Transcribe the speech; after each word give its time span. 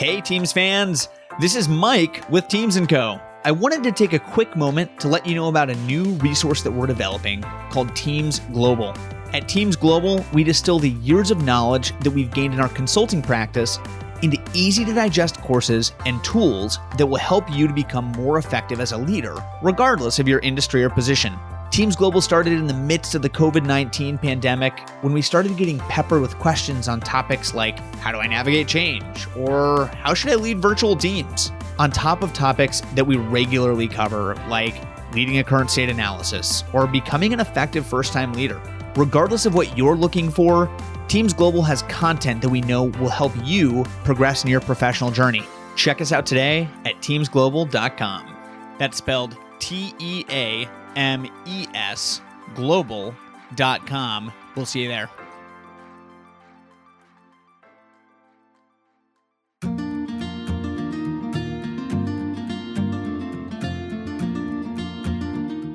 Hey, 0.00 0.22
Teames 0.22 0.54
fans! 0.54 1.10
This 1.38 1.54
is 1.54 1.68
Mike 1.68 2.24
with 2.30 2.48
Teames 2.48 2.78
& 2.86 2.88
Co. 2.88 3.20
I 3.44 3.50
wanted 3.50 3.82
to 3.82 3.92
take 3.92 4.14
a 4.14 4.18
quick 4.18 4.56
moment 4.56 4.98
to 5.00 5.08
let 5.08 5.26
you 5.26 5.34
know 5.34 5.48
about 5.48 5.68
a 5.68 5.74
new 5.74 6.04
resource 6.14 6.62
that 6.62 6.70
we're 6.70 6.86
developing 6.86 7.42
called 7.70 7.94
Teames 7.94 8.40
Global. 8.54 8.94
At 9.34 9.48
Teames 9.48 9.76
Global, 9.76 10.24
we 10.32 10.42
distill 10.42 10.78
the 10.78 10.88
years 10.88 11.30
of 11.30 11.44
knowledge 11.44 11.92
that 12.00 12.10
we've 12.10 12.30
gained 12.30 12.54
in 12.54 12.60
our 12.60 12.70
consulting 12.70 13.20
practice 13.20 13.78
into 14.22 14.42
easy 14.54 14.86
to 14.86 14.94
digest 14.94 15.42
courses 15.42 15.92
and 16.06 16.24
tools 16.24 16.78
that 16.96 17.06
will 17.06 17.18
help 17.18 17.50
you 17.52 17.68
to 17.68 17.74
become 17.74 18.06
more 18.12 18.38
effective 18.38 18.80
as 18.80 18.92
a 18.92 18.96
leader, 18.96 19.36
regardless 19.60 20.18
of 20.18 20.26
your 20.26 20.38
industry 20.38 20.82
or 20.82 20.88
position. 20.88 21.34
Teames 21.70 21.94
Global 21.94 22.20
started 22.20 22.54
in 22.54 22.66
the 22.66 22.74
midst 22.74 23.14
of 23.14 23.22
the 23.22 23.30
COVID 23.30 23.64
19 23.64 24.18
pandemic 24.18 24.76
when 25.02 25.12
we 25.12 25.22
started 25.22 25.56
getting 25.56 25.78
peppered 25.78 26.20
with 26.20 26.36
questions 26.40 26.88
on 26.88 26.98
topics 26.98 27.54
like 27.54 27.78
how 27.98 28.10
do 28.10 28.18
I 28.18 28.26
navigate 28.26 28.66
change 28.66 29.28
or 29.36 29.86
how 30.02 30.12
should 30.12 30.32
I 30.32 30.34
lead 30.34 30.58
virtual 30.58 30.96
teams? 30.96 31.52
On 31.78 31.88
top 31.88 32.24
of 32.24 32.32
topics 32.32 32.80
that 32.96 33.06
we 33.06 33.16
regularly 33.16 33.86
cover, 33.86 34.34
like 34.48 34.74
leading 35.14 35.38
a 35.38 35.44
current 35.44 35.70
state 35.70 35.88
analysis 35.88 36.64
or 36.72 36.88
becoming 36.88 37.32
an 37.32 37.38
effective 37.38 37.86
first 37.86 38.12
time 38.12 38.32
leader. 38.32 38.60
Regardless 38.96 39.46
of 39.46 39.54
what 39.54 39.78
you're 39.78 39.96
looking 39.96 40.28
for, 40.28 40.66
Teames 41.06 41.32
Global 41.32 41.62
has 41.62 41.82
content 41.82 42.42
that 42.42 42.48
we 42.48 42.62
know 42.62 42.84
will 42.84 43.08
help 43.08 43.32
you 43.44 43.84
progress 44.02 44.42
in 44.42 44.50
your 44.50 44.60
professional 44.60 45.12
journey. 45.12 45.44
Check 45.76 46.00
us 46.00 46.10
out 46.10 46.26
today 46.26 46.68
at 46.84 46.96
teamesglobal.com. 46.96 48.36
That's 48.78 48.96
spelled 48.96 49.36
T 49.60 49.94
E 50.00 50.24
A 50.30 50.68
M 50.96 51.26
E 51.46 51.66
S 51.74 52.20
global.com. 52.54 54.32
We'll 54.56 54.66
see 54.66 54.82
you 54.82 54.88
there. 54.88 55.08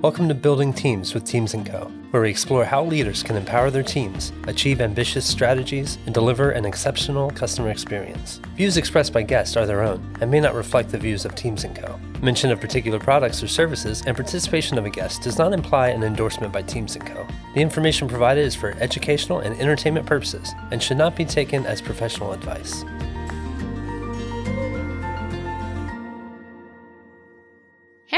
Welcome 0.06 0.28
to 0.30 0.36
Building 0.36 0.72
Teams 0.72 1.16
with 1.16 1.25
Teames 1.25 1.56
& 1.64 1.66
Co, 1.66 1.92
where 2.11 2.22
we 2.22 2.30
explore 2.30 2.64
how 2.64 2.86
leaders 2.86 3.23
can 3.23 3.36
empower 3.36 3.72
their 3.72 3.81
teams, 3.81 4.31
achieve 4.45 4.80
ambitious 4.80 5.25
strategies, 5.25 5.97
and 6.06 6.14
deliver 6.14 6.52
an 6.52 6.64
exceptional 6.64 7.31
customer 7.31 7.72
experience. 7.72 8.39
Views 8.56 8.78
expressed 8.78 9.14
by 9.14 9.23
guests 9.23 9.58
are 9.58 9.66
their 9.66 9.81
own 9.81 10.16
and 10.22 10.30
may 10.30 10.39
not 10.39 10.53
reflect 10.53 10.92
the 10.92 11.00
views 11.00 11.25
of 11.25 11.34
Teames 11.34 11.66
& 11.70 11.75
Co. 11.75 12.00
Mention 12.22 12.52
of 12.52 12.62
particular 12.62 13.00
products 13.00 13.42
or 13.42 13.47
services 13.47 14.03
and 14.06 14.16
participation 14.16 14.78
of 14.78 14.86
a 14.86 14.92
guest 14.92 15.23
does 15.23 15.39
not 15.39 15.53
imply 15.53 15.88
an 15.88 16.03
endorsement 16.03 16.53
by 16.53 16.62
Teames 16.62 16.95
& 16.97 17.00
Co. 17.00 17.25
The 17.56 17.62
information 17.62 18.08
provided 18.08 18.45
is 18.45 18.53
for 18.53 18.78
educational 18.80 19.40
and 19.40 19.59
entertainment 19.59 20.06
purposes 20.06 20.53
and 20.69 20.84
should 20.84 20.97
not 20.97 21.16
be 21.16 21.25
taken 21.25 21.66
as 21.66 21.81
professional 21.81 22.31
advice. 22.31 22.86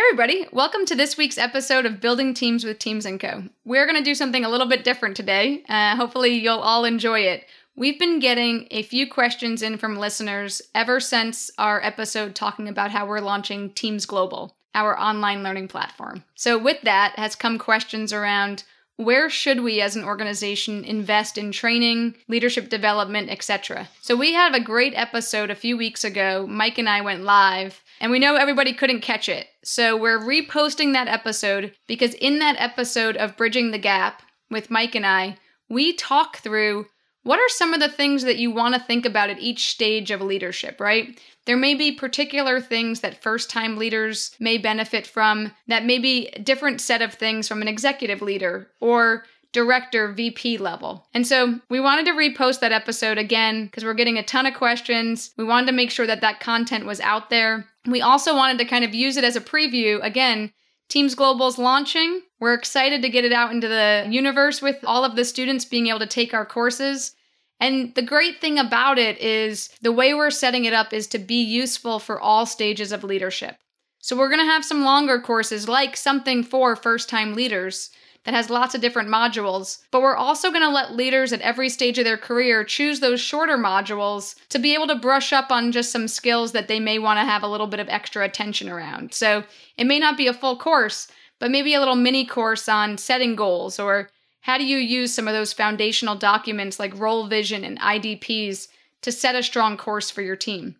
Everybody, 0.10 0.48
welcome 0.54 0.86
to 0.86 0.96
this 0.96 1.18
week's 1.18 1.38
episode 1.38 1.86
of 1.86 2.00
Building 2.00 2.34
Teams 2.34 2.64
with 2.64 2.80
Teames 2.80 3.06
& 3.14 3.20
Co. 3.20 3.44
We're 3.66 3.86
going 3.86 3.98
to 3.98 4.04
do 4.04 4.16
something 4.16 4.46
a 4.46 4.50
little 4.50 4.66
bit 4.66 4.86
different 4.86 5.18
today. 5.18 5.64
Uh, 5.68 5.98
hopefully 5.98 6.36
you'll 6.36 6.60
all 6.60 6.86
enjoy 6.86 7.20
it. 7.20 7.44
We've 7.76 8.00
been 8.00 8.20
getting 8.20 8.70
a 8.72 8.84
few 8.84 9.06
questions 9.06 9.62
in 9.62 9.78
from 9.78 9.98
listeners 9.98 10.62
ever 10.74 11.02
since 11.02 11.52
our 11.58 11.84
episode 11.84 12.36
talking 12.36 12.70
about 12.70 12.92
how 12.92 13.06
we're 13.06 13.20
launching 13.20 13.72
Teames 13.72 14.06
Global, 14.06 14.56
our 14.74 14.98
online 14.98 15.44
learning 15.44 15.68
platform. 15.68 16.24
So 16.36 16.58
with 16.58 16.82
that 16.84 17.20
has 17.20 17.36
come 17.36 17.58
questions 17.58 18.14
around 18.14 18.64
where 18.96 19.30
should 19.30 19.60
we 19.60 19.82
as 19.82 19.98
an 19.98 20.06
organization 20.06 20.86
invest 20.86 21.38
in 21.38 21.52
training, 21.52 22.16
leadership 22.30 22.70
development, 22.70 23.30
etc. 23.30 23.90
So 24.02 24.16
we 24.16 24.34
had 24.34 24.56
a 24.56 24.62
great 24.62 24.94
episode 24.96 25.50
a 25.50 25.56
few 25.56 25.76
weeks 25.76 26.06
ago. 26.06 26.48
Mike 26.48 26.78
and 26.78 26.88
I 26.88 27.02
went 27.02 27.24
live 27.24 27.84
and 28.00 28.12
we 28.12 28.20
know 28.20 28.36
everybody 28.36 28.74
couldn't 28.74 29.02
catch 29.02 29.30
it. 29.30 29.48
So 29.64 29.98
we're 29.98 30.20
reposting 30.20 30.94
that 30.94 31.08
episode 31.08 31.74
because 31.88 32.14
in 32.16 32.40
that 32.40 32.56
episode 32.60 33.18
of 33.18 33.38
Bridging 33.38 33.72
the 33.72 33.78
Gap 33.78 34.22
with 34.50 34.72
Mike 34.72 34.96
and 34.96 35.06
I, 35.06 35.38
we 35.70 35.94
talk 35.94 36.38
through 36.38 36.86
what 37.24 37.40
are 37.40 37.50
some 37.50 37.74
of 37.74 37.82
the 37.82 37.90
things 37.90 38.24
that 38.24 38.38
you 38.38 38.52
want 38.52 38.74
to 38.74 38.80
think 38.80 39.06
about 39.06 39.30
at 39.30 39.42
each 39.42 39.70
stage 39.70 40.12
of 40.12 40.22
leadership, 40.22 40.80
right? 40.80 41.20
There 41.46 41.58
may 41.58 41.76
be 41.76 41.92
particular 41.92 42.62
things 42.62 43.02
that 43.02 43.22
first 43.22 43.50
time 43.50 43.76
leaders 43.76 44.32
may 44.40 44.58
benefit 44.58 45.06
from, 45.06 45.52
that 45.68 45.86
may 45.86 46.00
be 46.00 46.28
a 46.28 46.40
different 46.40 46.80
set 46.80 47.02
of 47.02 47.14
things 47.14 47.48
from 47.48 47.62
an 47.62 47.68
executive 47.68 48.22
leader 48.22 48.72
or 48.80 49.26
director, 49.54 50.12
VP 50.12 50.58
level. 50.58 51.08
And 51.14 51.26
so 51.26 51.60
we 51.70 51.80
wanted 51.80 52.06
to 52.06 52.12
repost 52.12 52.60
that 52.60 52.72
episode 52.72 53.18
again 53.18 53.66
because 53.66 53.84
we're 53.84 53.94
getting 53.94 54.18
a 54.18 54.24
ton 54.24 54.46
of 54.46 54.54
questions. 54.54 55.32
We 55.38 55.44
wanted 55.44 55.68
to 55.68 55.74
make 55.74 55.92
sure 55.92 56.08
that 56.08 56.22
that 56.22 56.40
content 56.40 56.86
was 56.86 57.00
out 57.02 57.30
there. 57.30 57.66
We 57.86 58.02
also 58.02 58.36
wanted 58.36 58.58
to 58.60 58.66
kind 58.66 58.84
of 58.84 58.94
use 58.94 59.18
it 59.18 59.24
as 59.24 59.36
a 59.36 59.42
preview. 59.42 60.04
Again, 60.04 60.52
Teames 60.90 61.16
Global's 61.16 61.58
launching. 61.58 62.22
We're 62.40 62.54
excited 62.54 63.02
to 63.02 63.10
get 63.10 63.26
it 63.26 63.34
out 63.34 63.52
into 63.52 63.68
the 63.68 64.06
universe 64.10 64.62
with 64.62 64.78
all 64.86 65.04
of 65.04 65.16
the 65.16 65.26
students 65.26 65.66
being 65.66 65.88
able 65.88 66.00
to 66.00 66.06
take 66.06 66.34
our 66.34 66.46
courses. 66.46 67.14
And 67.60 67.96
the 67.96 68.02
great 68.02 68.40
thing 68.40 68.60
about 68.60 69.00
it 69.00 69.18
is 69.18 69.70
the 69.82 69.92
way 69.92 70.14
we're 70.14 70.30
setting 70.30 70.66
it 70.66 70.74
up 70.74 70.94
is 70.94 71.08
to 71.08 71.20
be 71.20 71.42
useful 71.42 72.00
for 72.00 72.20
all 72.20 72.46
stages 72.46 72.92
of 72.92 73.04
leadership. 73.04 73.58
So 74.00 74.16
we're 74.16 74.30
going 74.30 74.46
to 74.46 74.52
have 74.52 74.64
some 74.64 74.84
longer 74.84 75.20
courses 75.20 75.68
like 75.68 75.98
something 75.98 76.44
for 76.44 76.76
first 76.76 77.10
time 77.10 77.34
leaders 77.34 77.90
that 78.28 78.34
has 78.34 78.50
lots 78.50 78.76
of 78.76 78.82
different 78.82 79.08
modules, 79.08 79.80
but 79.90 80.02
we're 80.02 80.18
also 80.18 80.52
going 80.52 80.62
to 80.62 80.70
let 80.70 80.94
leaders 80.94 81.32
at 81.32 81.40
every 81.40 81.70
stage 81.70 81.98
of 81.98 82.04
their 82.04 82.18
career 82.18 82.66
choose 82.66 83.00
those 83.00 83.22
shorter 83.22 83.58
modules 83.58 84.36
to 84.50 84.60
be 84.60 84.74
able 84.74 84.86
to 84.88 84.96
brush 84.96 85.32
up 85.32 85.50
on 85.50 85.72
just 85.72 85.94
some 85.94 86.10
skills 86.10 86.52
that 86.52 86.68
they 86.68 86.78
may 86.78 87.00
want 87.00 87.18
to 87.18 87.24
have 87.24 87.42
a 87.42 87.48
little 87.48 87.68
bit 87.68 87.80
of 87.80 87.88
extra 87.88 88.26
attention 88.26 88.68
around. 88.68 89.14
So 89.14 89.46
it 89.78 89.86
may 89.86 89.98
not 89.98 90.18
be 90.18 90.28
a 90.28 90.34
full 90.34 90.58
course, 90.58 91.08
but 91.40 91.52
maybe 91.52 91.74
a 91.74 91.80
little 91.80 91.96
mini 91.96 92.26
course 92.26 92.68
on 92.68 92.98
setting 92.98 93.34
goals 93.38 93.80
or 93.80 94.10
how 94.42 94.58
do 94.58 94.66
you 94.66 94.78
use 94.78 95.14
some 95.14 95.30
of 95.30 95.34
those 95.34 95.54
foundational 95.54 96.16
documents 96.16 96.82
like 96.82 97.00
role 97.00 97.28
vision 97.28 97.64
and 97.64 97.80
IDPs 97.80 98.68
to 99.04 99.12
set 99.14 99.36
a 99.36 99.44
strong 99.44 99.78
course 99.78 100.12
for 100.12 100.22
your 100.22 100.36
team. 100.36 100.76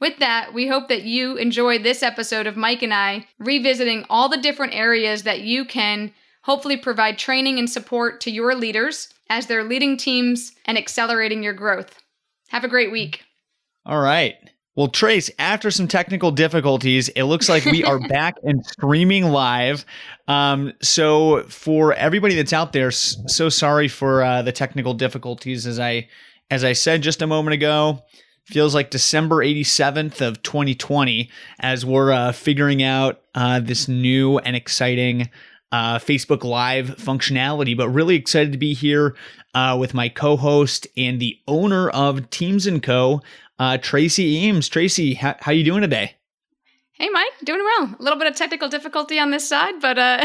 With 0.00 0.18
that, 0.18 0.54
we 0.54 0.68
hope 0.68 0.86
that 0.86 1.02
you 1.02 1.36
enjoy 1.36 1.80
this 1.80 2.00
episode 2.04 2.46
of 2.46 2.56
Mike 2.56 2.82
and 2.82 2.94
I 2.94 3.26
revisiting 3.40 4.04
all 4.08 4.28
the 4.28 4.36
different 4.36 4.74
areas 4.74 5.24
that 5.24 5.40
you 5.40 5.64
can 5.64 6.12
hopefully 6.42 6.76
provide 6.76 7.18
training 7.18 7.58
and 7.58 7.70
support 7.70 8.20
to 8.20 8.30
your 8.30 8.54
leaders 8.54 9.12
as 9.30 9.46
they're 9.46 9.64
leading 9.64 9.96
teams 9.96 10.52
and 10.66 10.76
accelerating 10.76 11.42
your 11.42 11.52
growth. 11.52 11.98
Have 12.48 12.64
a 12.64 12.68
great 12.68 12.92
week. 12.92 13.22
All 13.86 14.00
right. 14.00 14.34
Well, 14.74 14.88
Trace, 14.88 15.30
after 15.38 15.70
some 15.70 15.86
technical 15.86 16.30
difficulties, 16.30 17.10
it 17.10 17.24
looks 17.24 17.48
like 17.48 17.64
we 17.66 17.84
are 17.84 17.98
back 18.08 18.36
and 18.42 18.64
streaming 18.64 19.24
live. 19.24 19.84
Um, 20.28 20.72
so, 20.80 21.42
for 21.44 21.92
everybody 21.92 22.34
that's 22.34 22.54
out 22.54 22.72
there, 22.72 22.90
so 22.90 23.48
sorry 23.50 23.88
for 23.88 24.22
uh, 24.22 24.40
the 24.42 24.52
technical 24.52 24.94
difficulties. 24.94 25.66
As 25.66 25.78
I 25.78 26.08
as 26.50 26.64
I 26.64 26.72
said 26.72 27.02
just 27.02 27.20
a 27.20 27.26
moment 27.26 27.52
ago, 27.54 28.02
feels 28.46 28.74
like 28.74 28.90
December 28.90 29.36
87th 29.36 30.20
of 30.26 30.42
2020 30.42 31.30
as 31.60 31.84
we're 31.84 32.12
uh, 32.12 32.32
figuring 32.32 32.82
out 32.82 33.20
uh, 33.34 33.60
this 33.60 33.88
new 33.88 34.38
and 34.38 34.56
exciting 34.56 35.28
uh, 35.72 35.98
Facebook 35.98 36.44
Live 36.44 36.88
functionality, 36.98 37.76
but 37.76 37.88
really 37.88 38.14
excited 38.14 38.52
to 38.52 38.58
be 38.58 38.74
here 38.74 39.16
uh, 39.54 39.76
with 39.80 39.94
my 39.94 40.08
co-host 40.08 40.86
and 40.96 41.18
the 41.18 41.38
owner 41.48 41.88
of 41.90 42.30
Teames 42.30 42.66
and 42.66 42.82
Co, 42.82 43.22
uh, 43.58 43.78
Tracy 43.78 44.24
Eames. 44.36 44.68
Tracy, 44.68 45.14
how, 45.14 45.34
how 45.40 45.50
you 45.50 45.64
doing 45.64 45.80
today? 45.80 46.14
Hey, 46.92 47.08
Mike, 47.08 47.32
doing 47.42 47.64
well. 47.64 47.96
A 47.98 48.02
little 48.02 48.18
bit 48.18 48.28
of 48.28 48.36
technical 48.36 48.68
difficulty 48.68 49.18
on 49.18 49.30
this 49.30 49.48
side, 49.48 49.80
but 49.80 49.98
uh, 49.98 50.24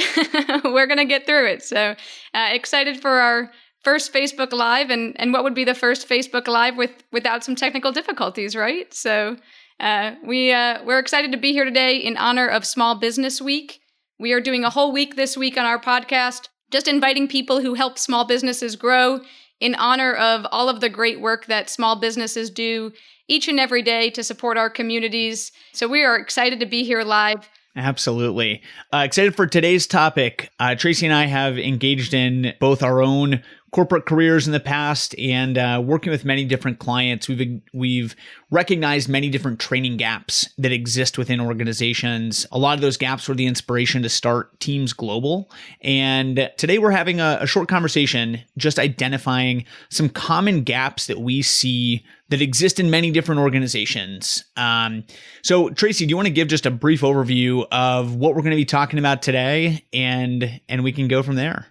we're 0.65 0.85
gonna 0.85 1.05
get 1.05 1.25
through 1.25 1.47
it. 1.47 1.63
So 1.63 1.95
uh, 2.33 2.49
excited 2.51 3.01
for 3.01 3.09
our 3.09 3.51
first 3.83 4.13
Facebook 4.13 4.51
Live, 4.51 4.89
and 4.89 5.19
and 5.19 5.33
what 5.33 5.43
would 5.43 5.55
be 5.55 5.63
the 5.63 5.73
first 5.73 6.07
Facebook 6.07 6.47
Live 6.47 6.75
with 6.75 6.91
without 7.11 7.43
some 7.43 7.55
technical 7.55 7.91
difficulties, 7.91 8.55
right? 8.55 8.93
So. 8.93 9.37
Uh, 9.79 10.15
we 10.25 10.51
uh, 10.51 10.83
we're 10.85 10.97
excited 10.97 11.31
to 11.31 11.37
be 11.37 11.51
here 11.51 11.63
today 11.63 11.97
in 11.97 12.17
honor 12.17 12.47
of 12.47 12.65
Small 12.65 12.95
Business 12.95 13.39
Week. 13.39 13.79
We 14.19 14.33
are 14.33 14.41
doing 14.41 14.63
a 14.63 14.71
whole 14.71 14.91
week 14.91 15.15
this 15.15 15.37
week 15.37 15.57
on 15.57 15.65
our 15.65 15.79
podcast, 15.79 16.47
just 16.71 16.87
inviting 16.87 17.27
people 17.27 17.61
who 17.61 17.75
help 17.75 17.99
small 17.99 18.25
businesses 18.25 18.75
grow 18.75 19.19
in 19.59 19.75
honor 19.75 20.13
of 20.13 20.47
all 20.51 20.69
of 20.69 20.81
the 20.81 20.89
great 20.89 21.21
work 21.21 21.45
that 21.45 21.69
small 21.69 21.95
businesses 21.99 22.49
do 22.49 22.91
each 23.27 23.47
and 23.47 23.59
every 23.59 23.83
day 23.83 24.09
to 24.09 24.23
support 24.23 24.57
our 24.57 24.71
communities. 24.71 25.51
So 25.73 25.87
we 25.87 26.03
are 26.03 26.15
excited 26.15 26.59
to 26.61 26.65
be 26.65 26.83
here 26.83 27.03
live. 27.03 27.47
Absolutely. 27.75 28.63
Uh, 28.91 29.03
excited 29.05 29.35
for 29.35 29.45
today's 29.45 29.85
topic. 29.85 30.49
Uh, 30.59 30.73
Tracy 30.73 31.05
and 31.05 31.13
I 31.13 31.25
have 31.25 31.59
engaged 31.59 32.15
in 32.15 32.55
both 32.59 32.81
our 32.81 33.03
own 33.03 33.43
corporate 33.71 34.05
careers 34.05 34.47
in 34.47 34.53
the 34.53 34.59
past 34.59 35.17
and 35.19 35.57
uh, 35.57 35.81
working 35.83 36.11
with 36.11 36.23
many 36.23 36.45
different 36.45 36.79
clients, 36.79 37.27
we've 37.27 37.61
we've 37.73 38.15
recognized 38.49 39.09
many 39.09 39.29
different 39.29 39.59
training 39.59 39.97
gaps 39.97 40.49
that 40.57 40.71
exist 40.71 41.17
within 41.17 41.41
organizations. 41.41 42.45
A 42.51 42.57
lot 42.57 42.75
of 42.75 42.81
those 42.81 42.97
gaps 42.97 43.27
were 43.27 43.35
the 43.35 43.45
inspiration 43.45 44.01
to 44.03 44.09
start 44.09 44.57
Teames 44.59 44.93
Global. 44.93 45.51
And 45.81 46.49
today 46.57 46.77
we're 46.77 46.91
having 46.91 47.19
a, 47.19 47.39
a 47.41 47.47
short 47.47 47.67
conversation 47.67 48.39
just 48.57 48.79
identifying 48.79 49.65
some 49.89 50.09
common 50.09 50.63
gaps 50.63 51.07
that 51.07 51.19
we 51.19 51.41
see 51.41 52.05
that 52.29 52.41
exist 52.41 52.79
in 52.79 52.89
many 52.89 53.11
different 53.11 53.39
organizations. 53.39 54.43
Um, 54.55 55.03
so, 55.43 55.69
Tracy, 55.69 56.05
do 56.05 56.09
you 56.09 56.15
want 56.15 56.27
to 56.27 56.33
give 56.33 56.47
just 56.47 56.65
a 56.65 56.71
brief 56.71 57.01
overview 57.01 57.65
of 57.71 58.15
what 58.15 58.35
we're 58.35 58.41
going 58.41 58.51
to 58.51 58.57
be 58.57 58.65
talking 58.65 58.99
about 58.99 59.21
today, 59.21 59.85
and 59.93 60.61
and 60.67 60.83
we 60.83 60.91
can 60.91 61.07
go 61.07 61.23
from 61.23 61.35
there? 61.35 61.67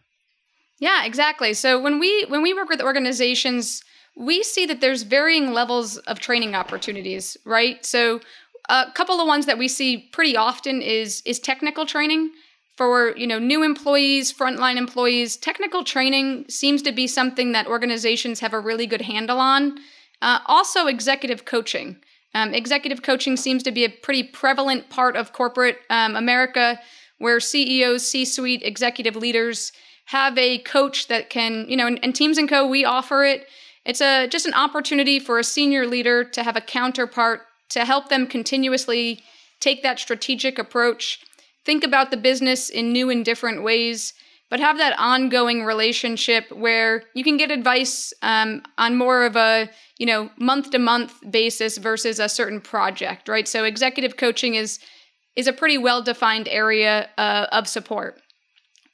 Yeah, 0.79 1.05
exactly. 1.05 1.55
So 1.55 1.81
when 1.81 1.99
we 1.99 2.25
when 2.29 2.43
we 2.43 2.53
work 2.53 2.69
with 2.69 2.83
organizations, 2.83 3.83
we 4.17 4.43
see 4.43 4.67
that 4.67 4.81
there's 4.81 5.03
varying 5.03 5.53
levels 5.53 5.97
of 5.99 6.21
training 6.21 6.55
opportunities, 6.55 7.37
right? 7.45 7.85
So 7.85 8.21
a 8.69 8.87
couple 8.95 9.21
of 9.21 9.27
ones 9.27 9.47
that 9.47 9.59
we 9.59 9.69
see 9.69 10.09
pretty 10.13 10.37
often 10.37 10.83
is 10.83 11.23
is 11.25 11.39
technical 11.39 11.87
training 11.87 12.31
for 12.77 13.17
you 13.17 13.27
know 13.27 13.39
new 13.39 13.63
employees 13.63 14.33
frontline 14.33 14.77
employees 14.77 15.37
technical 15.37 15.85
training 15.85 16.45
seems 16.49 16.83
to 16.83 16.93
be 16.93 17.07
something 17.07 17.53
that 17.53 17.67
organizations 17.67 18.41
have 18.41 18.53
a 18.53 18.61
really 18.61 18.87
good 18.87 19.03
handle 19.03 19.39
on 19.39 19.79
uh, 20.23 20.41
also 20.47 20.87
executive 20.87 21.45
coaching 21.45 21.97
um, 22.35 22.53
executive 22.53 23.03
coaching 23.03 23.37
seems 23.37 23.63
to 23.63 23.73
be 23.73 23.85
a 23.85 23.89
pretty 23.89 24.23
prevalent 24.23 24.91
part 24.91 25.17
of 25.17 25.33
corporate 25.33 25.79
um, 25.91 26.17
america 26.17 26.79
where 27.19 27.41
ceos 27.41 28.07
c-suite 28.07 28.63
executive 28.63 29.17
leaders 29.17 29.73
have 30.07 30.39
a 30.39 30.59
coach 30.59 31.09
that 31.09 31.31
can, 31.31 31.67
you 31.69 31.77
know, 31.77 31.87
and, 31.87 31.99
and 32.03 32.15
Teames 32.15 32.39
and 32.39 32.49
Co. 32.49 32.67
we 32.67 32.85
offer 32.85 33.25
it. 33.25 33.47
It's 33.85 34.01
a 34.01 34.27
just 34.27 34.47
an 34.47 34.55
opportunity 34.55 35.19
for 35.19 35.39
a 35.39 35.45
senior 35.45 35.87
leader 35.87 36.25
to 36.25 36.43
have 36.43 36.57
a 36.57 36.61
counterpart 36.61 37.43
to 37.71 37.85
help 37.85 38.09
them 38.09 38.27
continuously 38.27 39.23
take 39.61 39.83
that 39.83 39.99
strategic 39.99 40.59
approach, 40.59 41.21
think 41.65 41.83
about 41.83 42.11
the 42.11 42.17
business 42.17 42.69
in 42.69 42.93
new 42.93 43.11
and 43.11 43.25
different 43.25 43.63
ways, 43.63 44.13
but 44.49 44.61
have 44.61 44.79
that 44.79 44.97
ongoing 44.99 45.65
relationship 45.65 46.51
where 46.53 47.03
you 47.15 47.25
can 47.25 47.37
get 47.37 47.51
advice 47.51 48.13
um, 48.23 48.63
on 48.79 48.97
more 48.97 49.25
of 49.25 49.35
a 49.35 49.69
you 49.99 50.07
know 50.07 50.31
month 50.39 50.71
to 50.71 50.79
month 50.79 51.15
basis 51.31 51.79
versus 51.79 52.21
a 52.21 52.29
certain 52.29 52.61
project, 52.61 53.29
right? 53.29 53.49
So 53.49 53.65
executive 53.65 54.17
coaching 54.17 54.55
is 54.55 54.79
is 55.35 55.47
a 55.47 55.53
pretty 55.53 55.79
well 55.79 56.03
defined 56.03 56.49
area 56.49 57.09
uh, 57.19 57.47
of 57.51 57.67
support. 57.67 58.21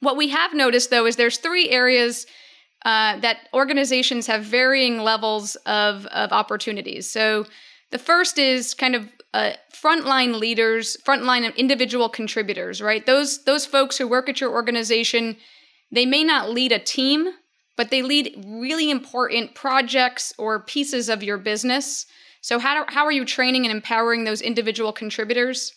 What 0.03 0.17
we 0.17 0.29
have 0.29 0.53
noticed 0.53 0.89
though 0.89 1.05
is 1.05 1.15
there's 1.15 1.37
three 1.37 1.69
areas 1.69 2.25
uh, 2.85 3.17
that 3.19 3.47
organizations 3.53 4.27
have 4.27 4.43
varying 4.43 4.99
levels 4.99 5.55
of, 5.65 6.05
of 6.07 6.33
opportunities. 6.33 7.09
So 7.09 7.45
the 7.91 7.97
first 7.97 8.37
is 8.37 8.73
kind 8.73 8.95
of 8.95 9.07
uh, 9.33 9.53
frontline 9.73 10.39
leaders, 10.39 10.97
frontline 11.07 11.55
individual 11.55 12.09
contributors, 12.09 12.81
right? 12.81 13.05
Those 13.05 13.43
those 13.45 13.65
folks 13.65 13.97
who 13.97 14.07
work 14.07 14.27
at 14.29 14.41
your 14.41 14.51
organization, 14.51 15.37
they 15.91 16.05
may 16.05 16.23
not 16.23 16.49
lead 16.49 16.71
a 16.71 16.79
team, 16.79 17.29
but 17.77 17.89
they 17.89 18.01
lead 18.01 18.43
really 18.45 18.91
important 18.91 19.55
projects 19.55 20.33
or 20.37 20.59
pieces 20.59 21.09
of 21.09 21.23
your 21.23 21.37
business. 21.37 22.05
So 22.41 22.59
how 22.59 22.85
how 22.89 23.05
are 23.05 23.11
you 23.11 23.25
training 23.25 23.65
and 23.65 23.73
empowering 23.73 24.25
those 24.25 24.41
individual 24.41 24.91
contributors? 24.91 25.73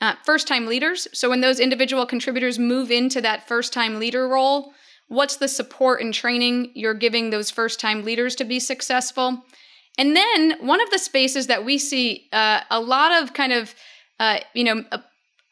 Uh, 0.00 0.14
first 0.24 0.46
time 0.46 0.66
leaders. 0.66 1.08
So 1.12 1.30
when 1.30 1.40
those 1.40 1.60
individual 1.60 2.06
contributors 2.06 2.58
move 2.58 2.90
into 2.90 3.20
that 3.20 3.46
first 3.48 3.72
time 3.72 3.98
leader 3.98 4.28
role, 4.28 4.72
what's 5.08 5.36
the 5.36 5.48
support 5.48 6.00
and 6.00 6.12
training 6.12 6.72
you're 6.74 6.94
giving 6.94 7.30
those 7.30 7.50
first 7.50 7.80
time 7.80 8.04
leaders 8.04 8.34
to 8.36 8.44
be 8.44 8.60
successful? 8.60 9.42
And 9.96 10.16
then 10.16 10.56
one 10.60 10.80
of 10.80 10.90
the 10.90 10.98
spaces 10.98 11.46
that 11.46 11.64
we 11.64 11.78
see 11.78 12.28
uh, 12.32 12.60
a 12.70 12.80
lot 12.80 13.22
of 13.22 13.32
kind 13.32 13.52
of, 13.52 13.74
uh, 14.18 14.40
you 14.52 14.64
know, 14.64 14.84
a, 14.90 15.00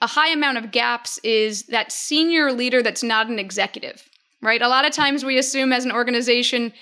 a 0.00 0.06
high 0.06 0.30
amount 0.30 0.58
of 0.58 0.72
gaps 0.72 1.18
is 1.22 1.64
that 1.64 1.92
senior 1.92 2.52
leader 2.52 2.82
that's 2.82 3.04
not 3.04 3.28
an 3.28 3.38
executive, 3.38 4.08
right? 4.40 4.60
A 4.60 4.68
lot 4.68 4.84
of 4.84 4.92
times 4.92 5.24
we 5.24 5.38
assume 5.38 5.72
as 5.72 5.84
an 5.84 5.92
organization, 5.92 6.72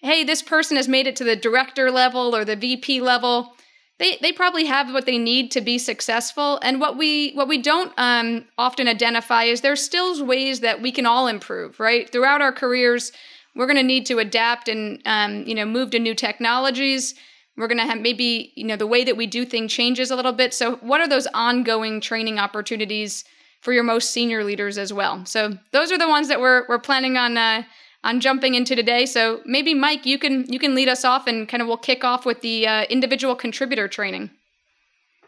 hey, 0.00 0.24
this 0.24 0.42
person 0.42 0.78
has 0.78 0.88
made 0.88 1.06
it 1.06 1.16
to 1.16 1.24
the 1.24 1.36
director 1.36 1.90
level 1.90 2.34
or 2.34 2.44
the 2.44 2.56
VP 2.56 3.02
level 3.02 3.54
they 3.98 4.18
they 4.20 4.32
probably 4.32 4.66
have 4.66 4.92
what 4.92 5.06
they 5.06 5.18
need 5.18 5.50
to 5.52 5.60
be 5.60 5.78
successful. 5.78 6.58
And 6.62 6.80
what 6.80 6.96
we 6.96 7.32
what 7.32 7.48
we 7.48 7.58
don't 7.58 7.92
um, 7.96 8.44
often 8.58 8.88
identify 8.88 9.44
is 9.44 9.60
there's 9.60 9.82
still 9.82 10.24
ways 10.24 10.60
that 10.60 10.82
we 10.82 10.92
can 10.92 11.06
all 11.06 11.26
improve 11.26 11.78
right? 11.80 12.10
Throughout 12.10 12.42
our 12.42 12.52
careers 12.52 13.12
we're 13.54 13.66
going 13.66 13.76
to 13.76 13.84
need 13.84 14.06
to 14.06 14.18
adapt 14.18 14.68
and 14.68 15.00
um, 15.04 15.44
you 15.44 15.54
know 15.54 15.64
move 15.64 15.90
to 15.90 15.98
new 15.98 16.14
technologies. 16.14 17.14
We're 17.56 17.68
going 17.68 17.78
to 17.78 17.86
have 17.86 18.00
maybe 18.00 18.52
you 18.56 18.64
know 18.64 18.76
the 18.76 18.86
way 18.86 19.04
that 19.04 19.16
we 19.16 19.26
do 19.26 19.44
things 19.44 19.72
changes 19.72 20.10
a 20.10 20.16
little 20.16 20.32
bit. 20.32 20.52
So 20.52 20.76
what 20.76 21.00
are 21.00 21.08
those 21.08 21.28
ongoing 21.34 22.00
training 22.00 22.38
opportunities 22.38 23.24
for 23.60 23.72
your 23.72 23.84
most 23.84 24.10
senior 24.10 24.44
leaders 24.44 24.76
as 24.76 24.92
well? 24.92 25.24
So 25.24 25.56
those 25.72 25.92
are 25.92 25.98
the 25.98 26.08
ones 26.08 26.28
that 26.28 26.40
we're, 26.40 26.66
we're 26.68 26.78
planning 26.78 27.16
on 27.16 27.38
uh, 27.38 27.62
on 28.04 28.20
jumping 28.20 28.54
into 28.54 28.76
today. 28.76 29.06
So 29.06 29.40
maybe 29.44 29.74
Mike, 29.74 30.06
you 30.06 30.18
can 30.18 30.44
you 30.52 30.58
can 30.58 30.74
lead 30.74 30.88
us 30.88 31.04
off 31.04 31.26
and 31.26 31.48
kind 31.48 31.60
of 31.60 31.66
we'll 31.66 31.78
kick 31.78 32.04
off 32.04 32.24
with 32.24 32.42
the 32.42 32.66
uh, 32.66 32.84
individual 32.84 33.34
contributor 33.34 33.88
training. 33.88 34.30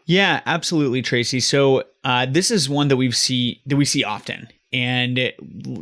Yeah, 0.05 0.41
absolutely, 0.45 1.01
Tracy. 1.01 1.41
So 1.41 1.83
uh, 2.05 2.27
this 2.29 2.49
is 2.49 2.69
one 2.69 2.87
that 2.87 2.95
we 2.95 3.11
see 3.11 3.61
that 3.65 3.75
we 3.75 3.83
see 3.83 4.05
often, 4.05 4.47
and 4.71 5.33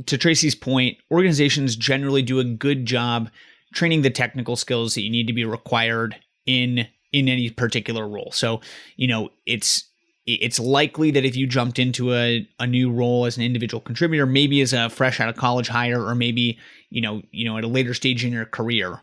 to 0.07 0.17
Tracy's 0.17 0.55
point, 0.55 0.97
organizations 1.11 1.75
generally 1.75 2.23
do 2.23 2.39
a 2.39 2.43
good 2.43 2.87
job 2.87 3.29
training 3.75 4.01
the 4.01 4.09
technical 4.09 4.55
skills 4.55 4.95
that 4.95 5.01
you 5.01 5.11
need 5.11 5.27
to 5.27 5.33
be 5.33 5.45
required 5.45 6.15
in 6.47 6.87
in 7.11 7.29
any 7.29 7.49
particular 7.49 8.07
role. 8.07 8.31
So 8.31 8.61
you 8.95 9.07
know 9.07 9.29
it's 9.45 9.85
it's 10.25 10.59
likely 10.59 11.11
that 11.11 11.23
if 11.23 11.35
you 11.35 11.45
jumped 11.45 11.77
into 11.77 12.13
a, 12.13 12.47
a 12.59 12.65
new 12.65 12.91
role 12.91 13.25
as 13.25 13.37
an 13.37 13.43
individual 13.43 13.79
contributor, 13.79 14.25
maybe 14.25 14.59
as 14.61 14.73
a 14.73 14.89
fresh 14.89 15.19
out 15.19 15.29
of 15.29 15.35
college 15.35 15.67
hire, 15.67 16.03
or 16.03 16.15
maybe 16.15 16.57
you 16.95 17.01
know 17.01 17.21
you 17.31 17.45
know 17.45 17.57
at 17.57 17.65
a 17.65 17.67
later 17.67 17.93
stage 17.93 18.23
in 18.23 18.31
your 18.31 18.45
career, 18.45 19.01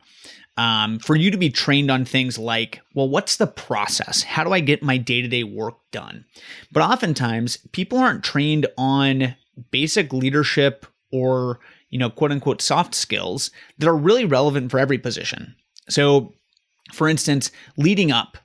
um, 0.56 0.98
for 0.98 1.14
you 1.14 1.30
to 1.30 1.36
be 1.36 1.50
trained 1.50 1.90
on 1.90 2.06
things 2.06 2.38
like, 2.38 2.80
well, 2.94 3.08
what's 3.08 3.36
the 3.36 3.46
process? 3.46 4.22
How 4.22 4.42
do 4.44 4.52
I 4.52 4.60
get 4.60 4.82
my 4.82 4.96
day 4.96 5.20
to 5.20 5.28
day 5.28 5.44
work 5.44 5.74
done? 5.90 6.24
But 6.72 6.82
oftentimes, 6.82 7.58
people 7.72 7.98
aren't 7.98 8.24
trained 8.24 8.66
on 8.78 9.36
basic 9.70 10.10
leadership 10.14 10.86
or 11.12 11.60
you 11.90 11.98
know 11.98 12.08
quote 12.08 12.32
unquote 12.32 12.62
soft 12.62 12.94
skills 12.94 13.50
that 13.76 13.88
are 13.88 13.96
really 13.96 14.24
relevant 14.24 14.70
for 14.70 14.78
every 14.78 14.98
position. 14.98 15.54
So, 15.90 16.32
for 16.94 17.10
instance, 17.10 17.50
leading 17.76 18.10
up, 18.10 18.38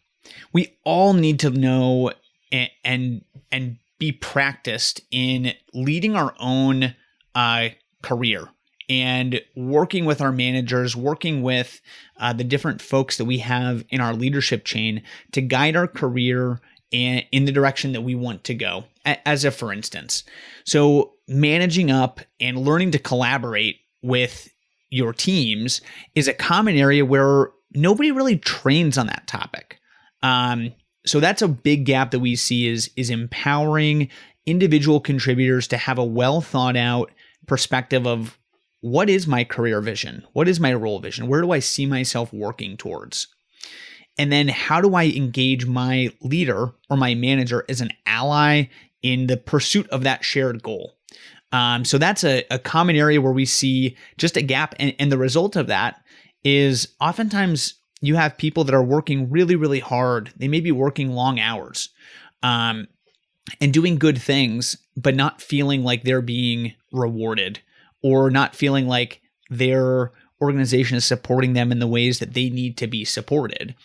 we 0.52 0.78
all 0.84 1.14
need 1.14 1.40
to 1.40 1.50
know 1.52 2.12
and 2.52 2.70
and, 2.84 3.22
and 3.50 3.78
be 3.98 4.12
practiced 4.12 5.00
in 5.10 5.54
leading 5.74 6.18
our 6.18 6.36
own 6.38 6.96
uh, 7.34 7.70
career 8.04 8.50
and 8.90 9.42
working 9.56 10.06
with 10.06 10.22
our 10.22 10.32
managers, 10.32 10.96
working 10.96 11.42
with 11.42 11.82
uh, 12.20 12.34
the 12.34 12.44
different 12.44 12.82
folks 12.82 13.18
that 13.18 13.26
we 13.26 13.40
have 13.40 13.84
in 13.90 14.02
our 14.02 14.14
leadership 14.14 14.66
chain 14.66 15.04
to 15.32 15.42
guide 15.42 15.76
our 15.76 15.88
career 15.88 16.60
and 16.94 17.26
in 17.32 17.46
the 17.46 17.52
direction 17.52 17.92
that 17.92 18.02
we 18.02 18.16
want 18.16 18.44
to 18.46 18.54
go. 18.54 18.86
As 19.06 19.46
a 19.46 19.52
for 19.52 19.72
instance, 19.72 20.24
so 20.64 21.14
managing 21.28 21.92
up 21.92 22.22
and 22.40 22.58
learning 22.58 22.92
to 22.92 23.00
collaborate 23.00 23.78
with 24.02 24.50
your 24.90 25.14
teams 25.14 25.82
is 26.16 26.28
a 26.28 26.34
common 26.34 26.76
area 26.76 27.06
where 27.06 27.52
nobody 27.74 28.12
really 28.12 28.38
trains 28.38 28.98
on 28.98 29.08
that 29.08 29.28
topic. 29.28 29.80
Um, 30.24 30.74
so 31.06 31.20
that's 31.20 31.42
a 31.42 31.48
big 31.48 31.86
gap 31.86 32.12
that 32.12 32.20
we 32.20 32.36
see 32.36 32.68
is 32.68 32.90
is 32.96 33.10
empowering 33.10 34.10
individual 34.46 35.00
contributors 35.00 35.68
to 35.70 35.78
have 35.78 35.98
a 35.98 36.06
well 36.06 36.42
thought 36.42 36.78
out 36.78 37.12
perspective 37.48 38.06
of 38.08 38.38
what 38.82 39.10
is 39.10 39.28
my 39.28 39.44
career 39.44 39.82
vision? 39.82 40.26
What 40.34 40.48
is 40.48 40.60
my 40.60 40.74
role 40.74 41.00
vision? 41.00 41.28
Where 41.28 41.42
do 41.42 41.52
I 41.52 41.60
see 41.60 41.86
myself 41.86 42.32
working 42.32 42.78
towards? 42.78 43.28
And 44.18 44.32
then 44.32 44.48
how 44.48 44.82
do 44.82 44.96
I 44.96 45.06
engage 45.06 45.66
my 45.66 46.10
leader 46.22 46.74
or 46.90 46.98
my 46.98 47.16
manager 47.16 47.66
as 47.70 47.82
an 47.82 47.92
ally 48.06 48.66
in 49.02 49.28
the 49.28 49.38
pursuit 49.38 49.88
of 49.90 50.04
that 50.04 50.24
shared 50.24 50.64
goal? 50.64 50.94
Um, 51.52 51.86
so 51.86 51.98
that's 51.98 52.24
a, 52.24 52.44
a, 52.52 52.60
common 52.60 52.98
area 52.98 53.22
where 53.22 53.32
we 53.32 53.46
see 53.46 53.96
just 54.18 54.36
a 54.36 54.42
gap. 54.42 54.76
And, 54.80 54.94
and 55.00 55.12
the 55.12 55.18
result 55.18 55.56
of 55.56 55.68
that 55.68 56.02
is 56.44 56.90
oftentimes 57.00 57.76
you 58.02 58.16
have 58.16 58.38
people 58.38 58.66
that 58.66 58.76
are 58.76 58.84
working 58.84 59.30
really, 59.30 59.56
really 59.56 59.80
hard. 59.80 60.34
They 60.36 60.50
may 60.50 60.60
be 60.60 60.74
working 60.74 61.12
long 61.12 61.40
hours 61.40 61.90
um, 62.44 62.88
and 63.62 63.74
doing 63.74 63.98
good 63.98 64.22
things, 64.22 64.78
but 64.98 65.16
not 65.16 65.42
feeling 65.42 65.84
like 65.84 66.04
they're 66.04 66.22
being 66.22 66.74
rewarded 66.92 67.62
or 68.04 68.30
not 68.30 68.56
feeling 68.56 68.88
like 68.88 69.22
their 69.50 70.12
organization 70.42 70.98
is 70.98 71.06
supporting 71.06 71.54
them 71.54 71.72
in 71.72 71.80
the 71.80 71.88
ways 71.88 72.20
that 72.20 72.34
they 72.34 72.50
need 72.50 72.78
to 72.78 72.88
be 72.88 73.04
supported. 73.06 73.76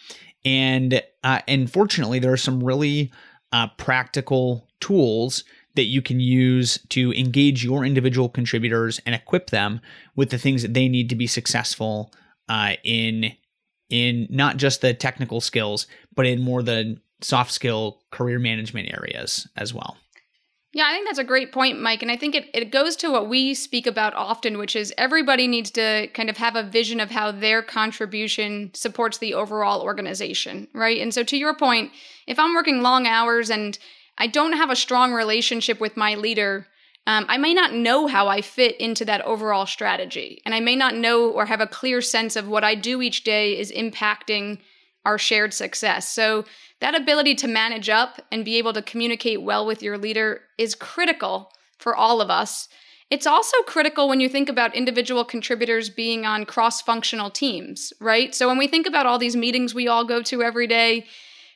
And 0.44 1.02
uh, 1.22 1.40
and 1.46 1.70
fortunately, 1.70 2.18
there 2.18 2.32
are 2.32 2.36
some 2.36 2.62
really 2.62 3.12
uh, 3.52 3.68
practical 3.78 4.68
tools 4.80 5.44
that 5.74 5.84
you 5.84 6.02
can 6.02 6.20
use 6.20 6.78
to 6.90 7.12
engage 7.12 7.64
your 7.64 7.84
individual 7.84 8.28
contributors 8.28 9.00
and 9.06 9.14
equip 9.14 9.50
them 9.50 9.80
with 10.16 10.30
the 10.30 10.38
things 10.38 10.62
that 10.62 10.74
they 10.74 10.88
need 10.88 11.08
to 11.08 11.16
be 11.16 11.26
successful 11.26 12.12
uh, 12.48 12.74
in 12.84 13.32
in 13.88 14.26
not 14.30 14.56
just 14.56 14.80
the 14.80 14.94
technical 14.94 15.40
skills, 15.40 15.86
but 16.14 16.26
in 16.26 16.40
more 16.40 16.62
the 16.62 16.98
soft 17.20 17.52
skill 17.52 18.00
career 18.10 18.38
management 18.38 18.92
areas 18.92 19.46
as 19.56 19.72
well. 19.72 19.96
Yeah, 20.74 20.86
I 20.86 20.92
think 20.92 21.06
that's 21.06 21.18
a 21.18 21.24
great 21.24 21.52
point, 21.52 21.82
Mike. 21.82 22.00
And 22.00 22.10
I 22.10 22.16
think 22.16 22.34
it, 22.34 22.48
it 22.54 22.70
goes 22.70 22.96
to 22.96 23.10
what 23.10 23.28
we 23.28 23.52
speak 23.52 23.86
about 23.86 24.14
often, 24.14 24.56
which 24.56 24.74
is 24.74 24.92
everybody 24.96 25.46
needs 25.46 25.70
to 25.72 26.08
kind 26.14 26.30
of 26.30 26.38
have 26.38 26.56
a 26.56 26.62
vision 26.62 26.98
of 26.98 27.10
how 27.10 27.30
their 27.30 27.62
contribution 27.62 28.70
supports 28.72 29.18
the 29.18 29.34
overall 29.34 29.82
organization, 29.82 30.68
right? 30.72 30.98
And 30.98 31.12
so, 31.12 31.24
to 31.24 31.36
your 31.36 31.54
point, 31.54 31.92
if 32.26 32.38
I'm 32.38 32.54
working 32.54 32.80
long 32.80 33.06
hours 33.06 33.50
and 33.50 33.78
I 34.16 34.26
don't 34.26 34.54
have 34.54 34.70
a 34.70 34.76
strong 34.76 35.12
relationship 35.12 35.78
with 35.78 35.96
my 35.96 36.14
leader, 36.14 36.66
um, 37.06 37.26
I 37.28 37.36
may 37.36 37.52
not 37.52 37.74
know 37.74 38.06
how 38.06 38.28
I 38.28 38.40
fit 38.40 38.76
into 38.78 39.04
that 39.04 39.22
overall 39.22 39.66
strategy. 39.66 40.40
And 40.46 40.54
I 40.54 40.60
may 40.60 40.76
not 40.76 40.94
know 40.94 41.30
or 41.30 41.46
have 41.46 41.60
a 41.60 41.66
clear 41.66 42.00
sense 42.00 42.34
of 42.34 42.48
what 42.48 42.64
I 42.64 42.76
do 42.76 43.02
each 43.02 43.24
day 43.24 43.58
is 43.58 43.72
impacting 43.72 44.60
our 45.04 45.18
shared 45.18 45.52
success. 45.52 46.08
So, 46.08 46.44
that 46.80 46.94
ability 46.94 47.36
to 47.36 47.48
manage 47.48 47.88
up 47.88 48.20
and 48.32 48.44
be 48.44 48.58
able 48.58 48.72
to 48.72 48.82
communicate 48.82 49.42
well 49.42 49.64
with 49.64 49.82
your 49.82 49.98
leader 49.98 50.40
is 50.58 50.74
critical 50.74 51.50
for 51.78 51.94
all 51.94 52.20
of 52.20 52.30
us. 52.30 52.68
It's 53.10 53.26
also 53.26 53.56
critical 53.66 54.08
when 54.08 54.20
you 54.20 54.28
think 54.28 54.48
about 54.48 54.74
individual 54.74 55.24
contributors 55.24 55.90
being 55.90 56.24
on 56.24 56.46
cross 56.46 56.80
functional 56.80 57.30
teams, 57.30 57.92
right? 58.00 58.34
So, 58.34 58.48
when 58.48 58.58
we 58.58 58.66
think 58.66 58.86
about 58.86 59.06
all 59.06 59.18
these 59.18 59.36
meetings 59.36 59.74
we 59.74 59.88
all 59.88 60.04
go 60.04 60.22
to 60.22 60.42
every 60.42 60.66
day, 60.66 61.06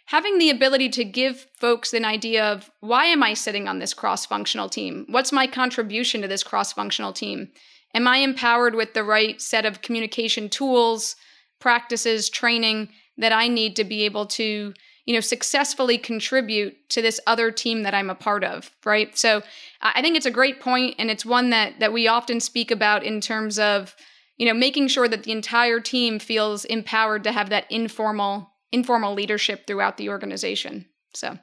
having 0.06 0.38
the 0.38 0.50
ability 0.50 0.88
to 0.90 1.04
give 1.04 1.46
folks 1.58 1.92
an 1.92 2.04
idea 2.04 2.44
of 2.44 2.70
why 2.80 3.06
am 3.06 3.22
I 3.22 3.34
sitting 3.34 3.68
on 3.68 3.78
this 3.78 3.94
cross 3.94 4.26
functional 4.26 4.68
team? 4.68 5.06
What's 5.08 5.32
my 5.32 5.46
contribution 5.46 6.22
to 6.22 6.28
this 6.28 6.42
cross 6.42 6.72
functional 6.72 7.12
team? 7.12 7.48
Am 7.94 8.06
I 8.06 8.18
empowered 8.18 8.74
with 8.74 8.94
the 8.94 9.04
right 9.04 9.40
set 9.40 9.64
of 9.64 9.82
communication 9.82 10.48
tools, 10.48 11.16
practices, 11.58 12.28
training 12.28 12.90
that 13.18 13.32
I 13.32 13.48
need 13.48 13.76
to 13.76 13.84
be 13.84 14.02
able 14.04 14.26
to, 14.26 14.74
you 15.04 15.14
know, 15.14 15.20
successfully 15.20 15.98
contribute 15.98 16.88
to 16.90 17.02
this 17.02 17.20
other 17.26 17.50
team 17.50 17.82
that 17.82 17.94
I'm 17.94 18.10
a 18.10 18.14
part 18.14 18.44
of, 18.44 18.70
right? 18.84 19.16
So 19.16 19.42
I 19.80 20.02
think 20.02 20.16
it's 20.16 20.26
a 20.26 20.30
great 20.30 20.60
point 20.60 20.96
and 20.98 21.10
it's 21.10 21.24
one 21.24 21.50
that 21.50 21.80
that 21.80 21.92
we 21.92 22.08
often 22.08 22.40
speak 22.40 22.70
about 22.70 23.04
in 23.04 23.20
terms 23.20 23.58
of, 23.58 23.94
you 24.36 24.46
know, 24.46 24.54
making 24.54 24.88
sure 24.88 25.08
that 25.08 25.22
the 25.22 25.32
entire 25.32 25.80
team 25.80 26.18
feels 26.18 26.64
empowered 26.64 27.24
to 27.24 27.32
have 27.32 27.50
that 27.50 27.70
informal 27.70 28.50
informal 28.72 29.14
leadership 29.14 29.66
throughout 29.66 29.96
the 29.96 30.08
organization. 30.08 30.86
So, 31.14 31.38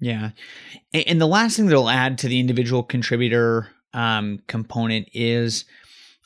yeah. 0.00 0.30
And 0.92 1.20
the 1.20 1.26
last 1.26 1.56
thing 1.56 1.66
that 1.66 1.74
I'll 1.74 1.88
add 1.88 2.18
to 2.18 2.28
the 2.28 2.38
individual 2.38 2.82
contributor 2.82 3.68
um, 3.92 4.40
component 4.46 5.08
is 5.12 5.64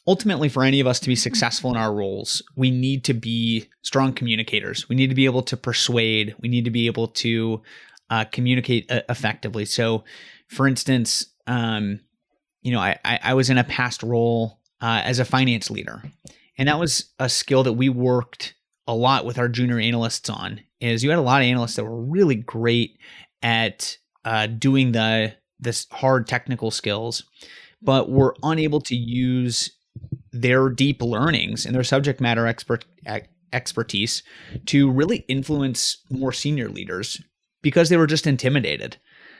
ultimately 0.06 0.48
for 0.48 0.64
any 0.64 0.80
of 0.80 0.86
us 0.86 1.00
to 1.00 1.08
be 1.08 1.16
successful 1.16 1.70
in 1.70 1.76
our 1.76 1.94
roles, 1.94 2.42
we 2.56 2.70
need 2.70 3.04
to 3.04 3.14
be 3.14 3.68
strong 3.82 4.12
communicators. 4.12 4.88
We 4.88 4.96
need 4.96 5.08
to 5.08 5.14
be 5.14 5.24
able 5.24 5.42
to 5.44 5.56
persuade. 5.56 6.34
We 6.40 6.48
need 6.48 6.64
to 6.64 6.70
be 6.70 6.86
able 6.86 7.08
to 7.08 7.62
uh, 8.10 8.24
communicate 8.26 8.90
uh, 8.90 9.02
effectively. 9.08 9.64
So, 9.64 10.04
for 10.48 10.66
instance, 10.66 11.26
um, 11.46 12.00
you 12.62 12.72
know, 12.72 12.80
I, 12.80 12.98
I 13.04 13.34
was 13.34 13.50
in 13.50 13.58
a 13.58 13.64
past 13.64 14.02
role 14.02 14.60
uh, 14.80 15.02
as 15.04 15.18
a 15.18 15.24
finance 15.24 15.70
leader, 15.70 16.02
and 16.58 16.68
that 16.68 16.78
was 16.78 17.12
a 17.18 17.28
skill 17.28 17.62
that 17.64 17.72
we 17.72 17.88
worked 17.88 18.54
a 18.86 18.94
lot 18.94 19.24
with 19.24 19.38
our 19.38 19.48
junior 19.48 19.78
analysts 19.78 20.28
on 20.28 20.60
is 20.80 21.04
you 21.04 21.10
had 21.10 21.18
a 21.18 21.22
lot 21.22 21.40
of 21.40 21.46
analysts 21.46 21.76
that 21.76 21.84
were 21.84 22.02
really 22.02 22.34
great 22.34 22.98
at 23.42 23.96
uh, 24.24 24.46
doing 24.46 24.92
the 24.92 25.34
this 25.60 25.86
hard 25.92 26.26
technical 26.26 26.72
skills, 26.72 27.24
but 27.80 28.10
were 28.10 28.34
unable 28.42 28.80
to 28.80 28.96
use 28.96 29.70
their 30.32 30.68
deep 30.68 31.02
learnings 31.02 31.66
and 31.66 31.74
their 31.74 31.84
subject 31.84 32.20
matter 32.20 32.46
expert 32.46 32.84
expertise 33.52 34.22
to 34.66 34.90
really 34.90 35.18
influence 35.28 35.98
more 36.10 36.32
senior 36.32 36.68
leaders 36.68 37.20
because 37.60 37.88
they 37.88 37.96
were 37.96 38.06
just 38.06 38.26
intimidated. 38.26 38.96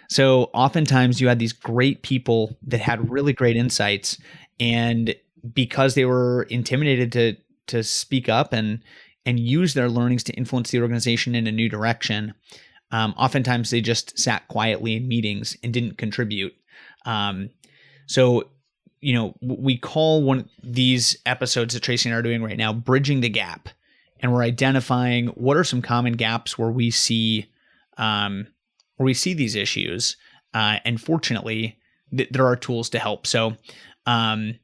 So 0.09 0.51
oftentimes 0.53 1.21
you 1.21 1.29
had 1.29 1.39
these 1.39 1.55
great 1.55 2.03
people 2.03 2.59
that 2.67 2.81
had 2.81 3.11
really 3.11 3.33
great 3.33 3.57
insights 3.57 4.19
and 4.61 5.15
because 5.55 5.95
they 5.95 6.05
were 6.05 6.45
intimidated 6.45 7.13
to 7.13 7.37
to 7.69 7.83
speak 7.83 8.29
up 8.29 8.53
and 8.53 8.83
and 9.25 9.39
use 9.39 9.75
their 9.75 9.89
learnings 9.89 10.25
to 10.25 10.33
influence 10.35 10.71
the 10.71 10.81
organization 10.81 11.35
in 11.35 11.47
a 11.47 11.53
new 11.53 11.69
direction. 11.69 12.35
Um, 12.91 13.15
oftentimes, 13.17 13.71
they 13.71 13.81
just 13.81 14.19
sat 14.19 14.47
quietly 14.49 14.97
in 14.97 15.09
meetings 15.09 15.57
and 15.63 15.73
didn't 15.73 15.97
contribute. 15.97 16.55
Um, 17.07 17.51
so, 18.07 18.51
you 19.03 19.13
know, 19.13 19.35
we 19.43 19.77
call 19.77 20.23
one 20.23 20.49
these 20.63 21.19
episodes 21.27 21.75
that 21.75 21.83
Tracy 21.83 22.09
and 22.09 22.17
I 22.17 22.19
are 22.19 22.23
doing 22.23 22.43
right 22.43 22.57
now 22.57 22.73
"bridging 22.73 23.21
the 23.21 23.29
gap," 23.29 23.69
and 24.21 24.33
we're 24.33 24.43
identifying 24.43 25.27
what 25.29 25.57
are 25.57 25.65
some 25.65 25.83
common 25.83 26.15
gaps 26.15 26.57
where 26.57 26.71
we 26.71 26.91
see 26.91 27.51
um, 27.99 28.47
where 28.97 29.05
we 29.05 29.15
see 29.15 29.35
these 29.35 29.57
issues. 29.57 30.17
Uh, 30.55 30.79
and 30.85 31.01
fortunately, 31.01 31.79
th- 32.17 32.31
there 32.31 32.47
are 32.47 32.57
tools 32.57 32.89
to 32.91 32.99
help. 32.99 33.27
So, 33.27 33.57
um, 34.07 34.59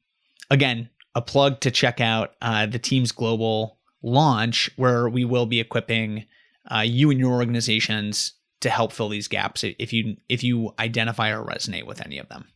again, 0.51 0.89
a 1.15 1.23
plug 1.23 1.61
to 1.61 1.71
check 1.71 2.01
out 2.01 2.35
uh, 2.41 2.67
the 2.67 2.79
Teames 2.79 3.13
Global 3.13 3.79
launch 4.03 4.71
where 4.77 5.09
we 5.09 5.25
will 5.25 5.47
be 5.47 5.59
equipping 5.59 6.27
uh, 6.71 6.81
you 6.81 7.11
and 7.11 7.19
your 7.19 7.33
organizations 7.33 8.35
to 8.61 8.71
help 8.71 8.93
fill 8.93 9.09
these 9.09 9.29
gaps 9.29 9.65
if 9.65 9.93
you 9.93 10.17
if 10.29 10.45
you 10.45 10.75
identify 10.79 11.31
or 11.31 11.45
resonate 11.45 11.87
with 11.87 12.01
any 12.05 12.19
of 12.19 12.29
them. 12.29 12.47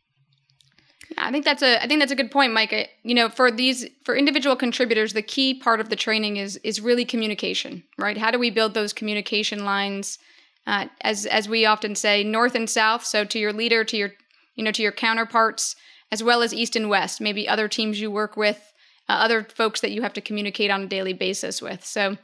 I 1.19 1.31
think 1.31 1.45
that's 1.45 1.63
a 1.63 1.83
I 1.83 1.87
think 1.87 2.01
that's 2.01 2.13
a 2.13 2.17
good 2.17 2.31
point, 2.31 2.53
Mike. 2.53 2.91
You 3.03 3.15
know, 3.15 3.29
for 3.29 3.51
these 3.51 3.87
for 4.05 4.15
individual 4.17 4.57
contributors, 4.57 5.13
the 5.13 5.23
key 5.23 5.55
part 5.55 5.81
of 5.81 5.89
the 5.89 5.97
training 5.97 6.37
is 6.37 6.57
is 6.59 6.81
really 6.81 7.05
communication, 7.05 7.83
right? 7.99 8.17
How 8.19 8.31
do 8.31 8.39
we 8.39 8.51
build 8.51 8.75
those 8.75 8.93
communication 8.93 9.65
lines? 9.65 10.19
Uh, 10.67 10.87
as 11.01 11.27
as 11.27 11.49
we 11.49 11.67
often 11.67 11.95
say, 11.95 12.23
north 12.23 12.55
and 12.55 12.71
south. 12.71 13.05
So 13.05 13.25
to 13.25 13.39
your 13.39 13.53
leader, 13.53 13.85
to 13.85 13.97
your 13.97 14.13
you 14.55 14.65
know 14.65 14.73
to 14.73 14.83
your 14.83 14.93
counterparts, 14.93 15.77
as 16.13 16.23
well 16.23 16.43
as 16.43 16.55
east 16.55 16.77
and 16.77 16.89
west. 16.89 17.21
Maybe 17.21 17.49
other 17.49 17.69
teams 17.69 18.01
you 18.01 18.11
work 18.11 18.37
with, 18.37 18.73
uh, 19.09 19.13
other 19.15 19.43
folks 19.45 19.81
that 19.81 19.91
you 19.91 20.03
have 20.03 20.13
to 20.13 20.21
communicate 20.21 20.71
on 20.71 20.83
a 20.83 20.87
daily 20.87 21.15
basis 21.15 21.61
with. 21.61 21.85
So, 21.85 22.17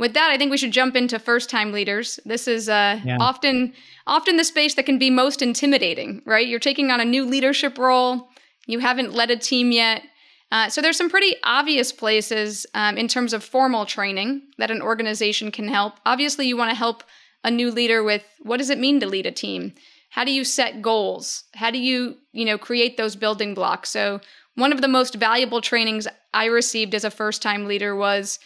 with 0.00 0.14
that, 0.14 0.30
I 0.30 0.38
think 0.38 0.50
we 0.50 0.56
should 0.56 0.72
jump 0.72 0.96
into 0.96 1.18
first-time 1.18 1.72
leaders. 1.72 2.18
This 2.24 2.48
is 2.48 2.68
uh, 2.68 2.98
yeah. 3.04 3.18
often 3.20 3.74
often 4.06 4.38
the 4.38 4.44
space 4.44 4.74
that 4.74 4.86
can 4.86 4.98
be 4.98 5.10
most 5.10 5.42
intimidating, 5.42 6.22
right? 6.24 6.48
You're 6.48 6.58
taking 6.58 6.90
on 6.90 7.00
a 7.00 7.04
new 7.04 7.24
leadership 7.24 7.78
role. 7.78 8.28
You 8.66 8.78
haven't 8.78 9.12
led 9.12 9.30
a 9.30 9.36
team 9.36 9.70
yet. 9.70 10.02
Uh, 10.50 10.68
so 10.68 10.80
there's 10.80 10.96
some 10.96 11.10
pretty 11.10 11.36
obvious 11.44 11.92
places 11.92 12.66
um, 12.74 12.96
in 12.96 13.06
terms 13.06 13.32
of 13.32 13.44
formal 13.44 13.86
training 13.86 14.42
that 14.58 14.70
an 14.70 14.82
organization 14.82 15.52
can 15.52 15.68
help. 15.68 15.94
Obviously, 16.04 16.48
you 16.48 16.56
want 16.56 16.70
to 16.70 16.76
help 16.76 17.04
a 17.44 17.50
new 17.50 17.70
leader 17.70 18.02
with 18.02 18.24
what 18.40 18.56
does 18.56 18.70
it 18.70 18.78
mean 18.78 19.00
to 19.00 19.06
lead 19.06 19.26
a 19.26 19.32
team? 19.32 19.72
How 20.08 20.24
do 20.24 20.32
you 20.32 20.44
set 20.44 20.82
goals? 20.82 21.44
How 21.54 21.70
do 21.70 21.78
you, 21.78 22.16
you 22.32 22.44
know, 22.44 22.58
create 22.58 22.96
those 22.96 23.14
building 23.14 23.54
blocks? 23.54 23.90
So 23.90 24.20
one 24.56 24.72
of 24.72 24.80
the 24.80 24.88
most 24.88 25.14
valuable 25.14 25.60
trainings 25.60 26.08
I 26.34 26.46
received 26.46 26.94
as 26.94 27.04
a 27.04 27.10
first 27.10 27.42
time 27.42 27.66
leader 27.66 27.94
was 27.94 28.40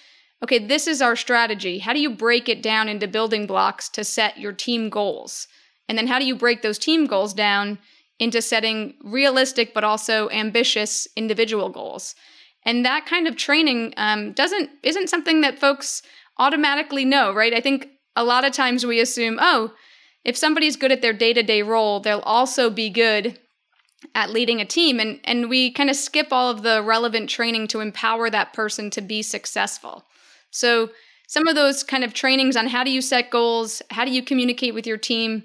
okay, 0.45 0.59
this 0.59 0.87
is 0.87 1.01
our 1.01 1.17
strategy. 1.17 1.79
How 1.79 1.95
do 1.95 2.01
you 2.01 2.11
break 2.11 2.51
it 2.51 2.63
down 2.63 2.87
into 2.87 3.09
building 3.09 3.47
blocks 3.47 3.89
to 3.89 4.05
set 4.05 4.39
your 4.39 4.53
team 4.53 4.91
goals? 4.91 5.49
And 5.89 5.97
then 5.97 6.07
how 6.07 6.19
do 6.19 6.27
you 6.27 6.37
break 6.37 6.61
those 6.61 6.79
team 6.79 7.07
goals 7.07 7.33
down 7.33 7.79
into 8.19 8.43
setting 8.43 8.95
realistic 9.03 9.73
but 9.73 9.85
also 9.85 10.29
ambitious 10.29 11.09
individual 11.17 11.71
goals? 11.71 12.15
And 12.63 12.85
that 12.85 13.07
kind 13.07 13.27
of 13.27 13.37
training 13.37 13.95
um, 13.97 14.33
doesn't 14.33 14.69
isn't 14.83 15.09
something 15.09 15.41
that 15.41 15.59
folks 15.59 16.03
automatically 16.39 17.07
know, 17.07 17.33
right? 17.33 17.55
I 17.55 17.61
think 17.61 17.89
a 18.15 18.23
lot 18.23 18.45
of 18.45 18.53
times 18.53 18.85
we 18.85 19.01
assume, 19.01 19.39
oh, 19.41 19.73
if 20.25 20.37
somebody's 20.37 20.77
good 20.77 20.93
at 20.93 21.01
their 21.01 21.15
day 21.15 21.33
to 21.33 21.43
day 21.43 21.63
role, 21.63 22.01
they'll 22.01 22.21
also 22.21 22.69
be 22.69 22.91
good 22.91 23.39
at 24.15 24.29
leading 24.29 24.61
a 24.61 24.67
team 24.67 25.01
and 25.01 25.21
and 25.25 25.49
we 25.49 25.71
kind 25.73 25.89
of 25.89 25.97
skip 25.97 26.29
all 26.33 26.51
of 26.51 26.63
the 26.63 26.83
relevant 26.83 27.31
training 27.31 27.67
to 27.69 27.81
empower 27.81 28.29
that 28.29 28.53
person 28.53 28.91
to 28.91 29.01
be 29.01 29.23
successful. 29.23 30.05
So 30.55 30.91
some 31.27 31.49
of 31.49 31.57
those 31.57 31.83
kind 31.83 32.05
of 32.05 32.15
trainings 32.15 32.57
on 32.57 32.69
how 32.69 32.85
do 32.85 32.91
you 32.91 33.01
set 33.01 33.31
goals, 33.31 33.83
how 33.91 34.05
do 34.05 34.13
you 34.13 34.23
communicate 34.23 34.73
with 34.73 34.87
your 34.87 34.97
team, 34.97 35.43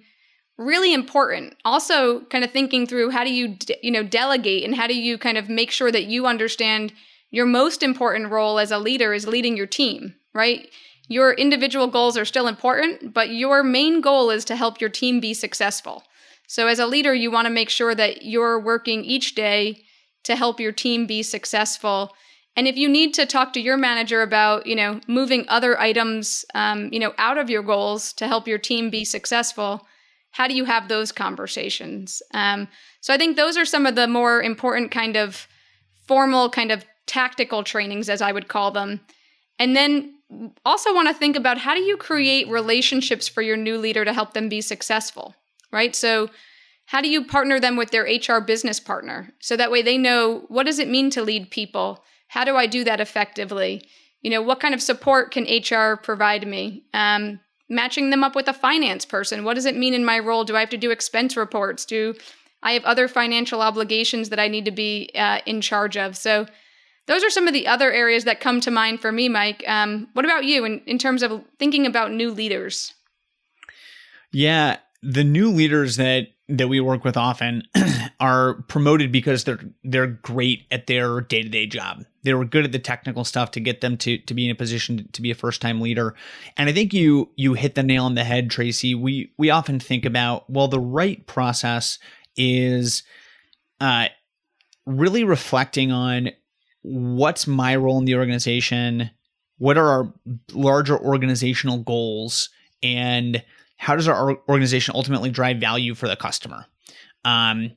really 0.58 0.94
important. 0.94 1.56
Also 1.66 2.22
kind 2.26 2.44
of 2.44 2.52
thinking 2.52 2.86
through 2.86 3.10
how 3.10 3.24
do 3.24 3.34
you 3.34 3.56
de- 3.56 3.78
you 3.82 3.92
know 3.92 4.04
delegate 4.04 4.64
and 4.64 4.76
how 4.76 4.88
do 4.88 4.96
you 4.96 5.18
kind 5.18 5.38
of 5.38 5.50
make 5.50 5.72
sure 5.72 5.92
that 5.92 6.06
you 6.06 6.28
understand 6.28 6.94
your 7.32 7.46
most 7.46 7.82
important 7.82 8.30
role 8.30 8.60
as 8.60 8.72
a 8.72 8.78
leader 8.78 9.14
is 9.14 9.26
leading 9.26 9.56
your 9.58 9.68
team, 9.68 10.16
right? 10.34 10.70
Your 11.08 11.34
individual 11.34 11.88
goals 11.88 12.18
are 12.18 12.26
still 12.26 12.48
important, 12.48 13.14
but 13.14 13.30
your 13.30 13.64
main 13.64 14.02
goal 14.02 14.30
is 14.30 14.46
to 14.46 14.56
help 14.56 14.80
your 14.80 14.90
team 14.90 15.20
be 15.20 15.34
successful. 15.34 16.04
So, 16.48 16.68
as 16.68 16.80
a 16.80 16.88
leader, 16.88 17.14
you 17.14 17.32
want 17.32 17.46
to 17.46 17.54
make 17.54 17.70
sure 17.70 17.96
that 17.96 18.24
you're 18.24 18.60
working 18.60 19.04
each 19.04 19.36
day 19.36 19.84
to 20.24 20.36
help 20.36 20.60
your 20.60 20.72
team 20.72 21.06
be 21.08 21.24
successful. 21.24 22.12
And 22.60 22.68
if 22.68 22.76
you 22.76 22.90
need 22.90 23.14
to 23.14 23.26
talk 23.26 23.54
to 23.54 23.62
your 23.62 23.78
manager 23.78 24.22
about, 24.22 24.66
you 24.66 24.76
know, 24.76 25.00
moving 25.08 25.46
other 25.48 25.80
items, 25.80 26.44
um, 26.54 26.90
you 26.92 27.00
know, 27.00 27.14
out 27.18 27.38
of 27.38 27.50
your 27.50 27.64
goals 27.64 28.12
to 28.12 28.28
help 28.28 28.50
your 28.50 28.58
team 28.58 28.90
be 28.90 29.06
successful, 29.06 29.88
how 30.32 30.46
do 30.46 30.54
you 30.54 30.66
have 30.66 30.90
those 30.90 31.14
conversations? 31.14 32.22
Um, 32.34 32.68
so 33.00 33.14
I 33.14 33.18
think 33.18 33.38
those 33.38 33.56
are 33.56 33.64
some 33.64 33.86
of 33.86 33.96
the 33.96 34.10
more 34.10 34.44
important 34.44 34.92
kind 34.92 35.16
of 35.16 35.48
formal, 36.06 36.50
kind 36.50 36.74
of 36.74 36.84
tactical 37.06 37.64
trainings, 37.64 38.10
as 38.10 38.22
I 38.22 38.34
would 38.34 38.50
call 38.50 38.72
them. 38.72 39.00
And 39.58 39.74
then 39.74 40.16
also 40.66 40.94
want 40.94 41.08
to 41.08 41.14
think 41.14 41.38
about 41.38 41.60
how 41.60 41.74
do 41.74 41.80
you 41.80 41.96
create 41.96 42.50
relationships 42.50 43.30
for 43.30 43.42
your 43.42 43.56
new 43.56 43.78
leader 43.78 44.04
to 44.04 44.12
help 44.12 44.34
them 44.34 44.50
be 44.50 44.60
successful, 44.60 45.34
right? 45.72 45.96
So 45.96 46.30
how 46.88 47.00
do 47.00 47.08
you 47.08 47.24
partner 47.24 47.58
them 47.58 47.78
with 47.78 47.92
their 47.92 48.04
HR 48.04 48.42
business 48.42 48.82
partner 48.82 49.32
so 49.40 49.56
that 49.56 49.72
way 49.72 49.82
they 49.82 49.98
know 49.98 50.44
what 50.50 50.66
does 50.66 50.80
it 50.80 50.90
mean 50.90 51.10
to 51.12 51.24
lead 51.24 51.52
people? 51.52 52.04
How 52.30 52.46
do 52.46 52.56
I 52.56 52.66
do 52.66 52.84
that 52.86 53.02
effectively? 53.02 53.84
You 54.22 54.32
know, 54.32 54.42
what 54.42 54.60
kind 54.60 54.74
of 54.74 54.82
support 54.82 55.32
can 55.32 55.44
HR 55.44 55.98
provide 55.98 56.48
me? 56.48 56.84
Um, 56.94 57.40
matching 57.70 58.10
them 58.10 58.24
up 58.24 58.36
with 58.36 58.48
a 58.48 58.54
finance 58.54 59.06
person. 59.06 59.44
What 59.44 59.56
does 59.56 59.66
it 59.66 59.76
mean 59.76 59.94
in 59.94 60.06
my 60.06 60.20
role? 60.20 60.44
Do 60.44 60.56
I 60.56 60.62
have 60.62 60.70
to 60.70 60.78
do 60.78 60.92
expense 60.92 61.36
reports? 61.36 61.86
Do 61.86 62.16
I 62.64 62.72
have 62.74 62.86
other 62.86 63.08
financial 63.08 63.62
obligations 63.62 64.30
that 64.30 64.40
I 64.40 64.48
need 64.48 64.66
to 64.66 64.72
be 64.72 65.10
uh, 65.16 65.40
in 65.46 65.62
charge 65.62 65.98
of? 65.98 66.16
So, 66.16 66.48
those 67.08 67.24
are 67.24 67.32
some 67.32 67.48
of 67.48 67.54
the 67.54 67.66
other 67.66 67.92
areas 67.92 68.26
that 68.26 68.40
come 68.40 68.62
to 68.62 68.70
mind 68.70 69.02
for 69.02 69.12
me, 69.12 69.30
Mike. 69.30 69.64
Um, 69.68 70.10
what 70.14 70.26
about 70.26 70.46
you 70.46 70.64
in, 70.64 70.80
in 70.86 71.00
terms 71.00 71.24
of 71.24 71.44
thinking 71.58 71.88
about 71.88 72.12
new 72.12 72.32
leaders? 72.32 72.94
Yeah, 74.32 74.78
the 75.02 75.24
new 75.24 75.50
leaders 75.50 75.98
that 75.98 76.28
that 76.50 76.68
we 76.68 76.80
work 76.80 77.04
with 77.04 77.18
often 77.18 77.64
are 78.20 78.56
promoted 78.68 79.12
because 79.12 79.44
they're 79.44 79.60
they're 79.84 80.08
great 80.08 80.66
at 80.72 80.88
their 80.88 81.22
day-to-day 81.22 81.68
job. 81.68 82.04
They 82.24 82.34
were 82.34 82.44
good 82.44 82.66
at 82.66 82.72
the 82.72 82.80
technical 82.80 83.24
stuff 83.24 83.52
to 83.52 83.60
get 83.60 83.82
them 83.82 83.98
to 83.98 84.18
to 84.18 84.34
be 84.34 84.46
in 84.46 84.52
a 84.52 84.56
position 84.56 85.08
to 85.14 85.22
be 85.22 85.32
a 85.32 85.36
first-time 85.36 85.80
leader. 85.80 86.16
And 86.58 86.70
I 86.70 86.74
think 86.74 86.94
you 86.94 87.30
you 87.36 87.54
hit 87.54 87.76
the 87.76 87.84
nail 87.84 88.06
on 88.06 88.16
the 88.16 88.24
head, 88.24 88.50
Tracy. 88.50 88.94
We 88.94 89.32
we 89.38 89.50
often 89.50 89.80
think 89.80 90.06
about 90.06 90.50
well 90.50 90.68
the 90.68 90.80
right 90.80 91.26
process 91.28 91.98
is 92.36 93.04
uh 93.80 94.08
really 94.86 95.24
reflecting 95.24 95.92
on 95.92 96.30
what's 96.82 97.48
my 97.48 97.76
role 97.76 98.00
in 98.00 98.06
the 98.06 98.16
organization, 98.16 99.12
what 99.58 99.78
are 99.78 99.88
our 99.88 100.14
larger 100.54 100.98
organizational 100.98 101.78
goals 101.80 102.50
and 102.82 103.44
how 103.78 103.96
does 103.96 104.08
our 104.08 104.38
organization 104.50 104.94
ultimately 104.96 105.30
drive 105.30 105.58
value 105.58 105.94
for 105.94 106.08
the 106.08 106.16
customer? 106.16 106.66
Um, 107.24 107.72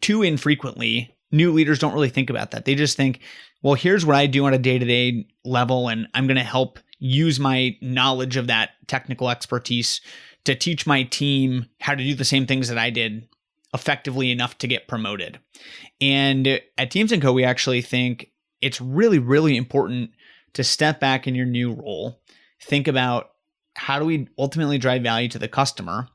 too 0.00 0.22
infrequently, 0.22 1.14
new 1.30 1.52
leaders 1.52 1.78
don't 1.78 1.94
really 1.94 2.10
think 2.10 2.30
about 2.30 2.50
that. 2.52 2.64
They 2.64 2.74
just 2.74 2.96
think, 2.96 3.20
well, 3.62 3.74
here's 3.74 4.04
what 4.04 4.16
I 4.16 4.26
do 4.26 4.44
on 4.46 4.54
a 4.54 4.58
day 4.58 4.78
to 4.78 4.84
day 4.84 5.26
level, 5.44 5.88
and 5.88 6.08
I'm 6.14 6.26
going 6.26 6.36
to 6.36 6.42
help 6.42 6.78
use 6.98 7.40
my 7.40 7.76
knowledge 7.80 8.36
of 8.36 8.46
that 8.46 8.70
technical 8.86 9.30
expertise 9.30 10.00
to 10.44 10.54
teach 10.54 10.86
my 10.86 11.04
team 11.04 11.66
how 11.80 11.94
to 11.94 12.04
do 12.04 12.14
the 12.14 12.24
same 12.24 12.46
things 12.46 12.68
that 12.68 12.78
I 12.78 12.90
did 12.90 13.28
effectively 13.74 14.30
enough 14.30 14.58
to 14.58 14.68
get 14.68 14.88
promoted. 14.88 15.38
And 16.00 16.60
at 16.76 16.90
Teames 16.90 17.12
& 17.18 17.20
Co, 17.20 17.32
we 17.32 17.44
actually 17.44 17.82
think 17.82 18.30
it's 18.60 18.80
really, 18.80 19.18
really 19.18 19.56
important 19.56 20.10
to 20.54 20.64
step 20.64 21.00
back 21.00 21.26
in 21.26 21.34
your 21.34 21.46
new 21.46 21.72
role, 21.72 22.20
think 22.60 22.86
about 22.86 23.30
how 23.74 23.98
do 23.98 24.04
we 24.04 24.28
ultimately 24.38 24.78
drive 24.78 25.02
value 25.02 25.28
to 25.28 25.38
the 25.38 25.48
customer 25.48 26.08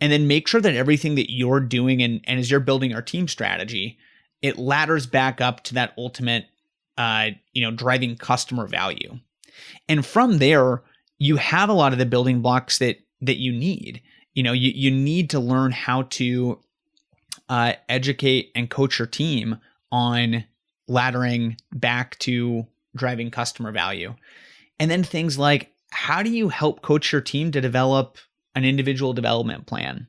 and 0.00 0.12
then 0.12 0.26
make 0.28 0.46
sure 0.46 0.60
that 0.60 0.74
everything 0.74 1.16
that 1.16 1.32
you're 1.32 1.60
doing 1.60 2.02
and, 2.02 2.20
and 2.24 2.38
as 2.38 2.50
you're 2.50 2.60
building 2.60 2.94
our 2.94 3.02
team 3.02 3.28
strategy 3.28 3.98
it 4.42 4.58
ladders 4.58 5.06
back 5.06 5.40
up 5.40 5.62
to 5.64 5.74
that 5.74 5.94
ultimate 5.98 6.46
uh, 6.96 7.30
you 7.52 7.62
know 7.62 7.70
driving 7.70 8.16
customer 8.16 8.66
value. 8.66 9.18
And 9.88 10.04
from 10.04 10.38
there 10.38 10.82
you 11.18 11.36
have 11.36 11.68
a 11.68 11.74
lot 11.74 11.92
of 11.92 11.98
the 11.98 12.06
building 12.06 12.40
blocks 12.40 12.78
that 12.78 12.98
that 13.20 13.38
you 13.38 13.52
need. 13.52 14.02
You 14.34 14.42
know 14.42 14.52
you, 14.52 14.72
you 14.74 14.90
need 14.90 15.30
to 15.30 15.40
learn 15.40 15.72
how 15.72 16.02
to 16.02 16.60
uh, 17.48 17.72
educate 17.88 18.50
and 18.54 18.70
coach 18.70 18.98
your 18.98 19.06
team 19.06 19.58
on 19.90 20.44
laddering 20.88 21.58
back 21.72 22.18
to 22.18 22.66
driving 22.96 23.30
customer 23.30 23.72
value. 23.72 24.14
And 24.78 24.90
then 24.90 25.02
things 25.02 25.38
like 25.38 25.72
how 25.90 26.22
do 26.22 26.30
you 26.30 26.48
help 26.48 26.82
coach 26.82 27.12
your 27.12 27.20
team 27.20 27.50
to 27.52 27.60
develop 27.60 28.18
an 28.54 28.64
individual 28.64 29.12
development 29.12 29.66
plan? 29.66 30.06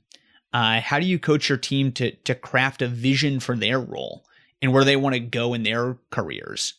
Uh, 0.52 0.82
how 0.82 1.00
do 1.00 1.06
you 1.06 1.20
coach 1.20 1.50
your 1.50 1.58
team 1.58 1.92
to 1.94 2.12
to 2.12 2.34
craft 2.34 2.82
a 2.82 2.88
vision 2.88 3.40
for 3.40 3.56
their 3.56 3.80
role 3.80 4.26
and 4.62 4.74
where 4.74 4.84
they 4.84 4.96
want 4.96 5.14
to 5.14 5.20
go 5.20 5.54
in 5.54 5.64
their 5.64 5.98
careers? 6.10 6.74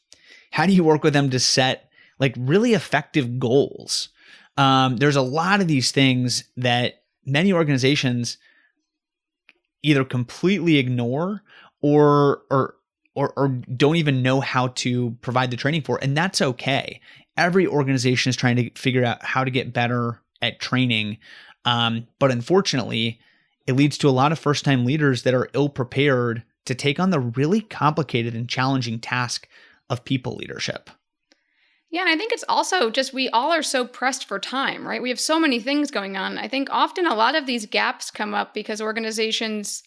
How 0.50 0.66
do 0.66 0.72
you 0.72 0.82
work 0.82 1.04
with 1.04 1.12
them 1.12 1.30
to 1.30 1.38
set 1.38 1.90
like 2.18 2.34
really 2.36 2.74
effective 2.74 3.38
goals? 3.38 4.08
Um, 4.56 4.96
there's 4.96 5.16
a 5.16 5.22
lot 5.22 5.60
of 5.60 5.68
these 5.68 5.92
things 5.92 6.44
that 6.56 7.02
many 7.24 7.52
organizations 7.52 8.38
either 9.82 10.04
completely 10.04 10.78
ignore 10.78 11.42
or 11.80 12.42
or 12.50 12.74
or, 13.14 13.32
or 13.36 13.48
don't 13.48 13.96
even 13.96 14.22
know 14.22 14.40
how 14.40 14.68
to 14.68 15.16
provide 15.20 15.50
the 15.50 15.56
training 15.56 15.82
for, 15.82 15.98
and 16.02 16.16
that's 16.16 16.40
okay 16.40 17.00
every 17.40 17.66
organization 17.66 18.30
is 18.30 18.36
trying 18.36 18.56
to 18.56 18.70
figure 18.78 19.04
out 19.04 19.24
how 19.24 19.42
to 19.42 19.50
get 19.50 19.72
better 19.72 20.20
at 20.42 20.60
training. 20.60 21.16
Um, 21.64 22.06
but 22.18 22.30
unfortunately, 22.30 23.20
it 23.66 23.74
leads 23.74 23.98
to 23.98 24.08
a 24.08 24.10
lot 24.10 24.32
of 24.32 24.38
first 24.38 24.64
time 24.64 24.84
leaders 24.84 25.22
that 25.22 25.34
are 25.34 25.48
ill 25.54 25.68
prepared 25.68 26.42
to 26.64 26.74
take 26.74 27.00
on 27.00 27.10
the 27.10 27.20
really 27.20 27.60
complicated 27.60 28.34
and 28.34 28.48
challenging 28.48 28.98
task 28.98 29.48
of 29.88 30.04
people 30.04 30.36
leadership. 30.36 30.90
Yeah, 31.90 32.02
and 32.02 32.10
I 32.10 32.16
think 32.16 32.32
it's 32.32 32.44
also 32.48 32.90
just 32.90 33.12
we 33.12 33.28
all 33.30 33.50
are 33.50 33.62
so 33.62 33.84
pressed 33.84 34.26
for 34.26 34.38
time, 34.38 34.86
right? 34.86 35.02
We 35.02 35.08
have 35.08 35.18
so 35.18 35.40
many 35.40 35.58
things 35.58 35.90
going 35.90 36.16
on. 36.16 36.38
I 36.38 36.46
think 36.46 36.68
often 36.70 37.06
a 37.06 37.14
lot 37.14 37.34
of 37.34 37.46
these 37.46 37.66
gaps 37.66 38.10
come 38.10 38.32
up 38.32 38.54
because 38.54 38.80
organizations, 38.80 39.82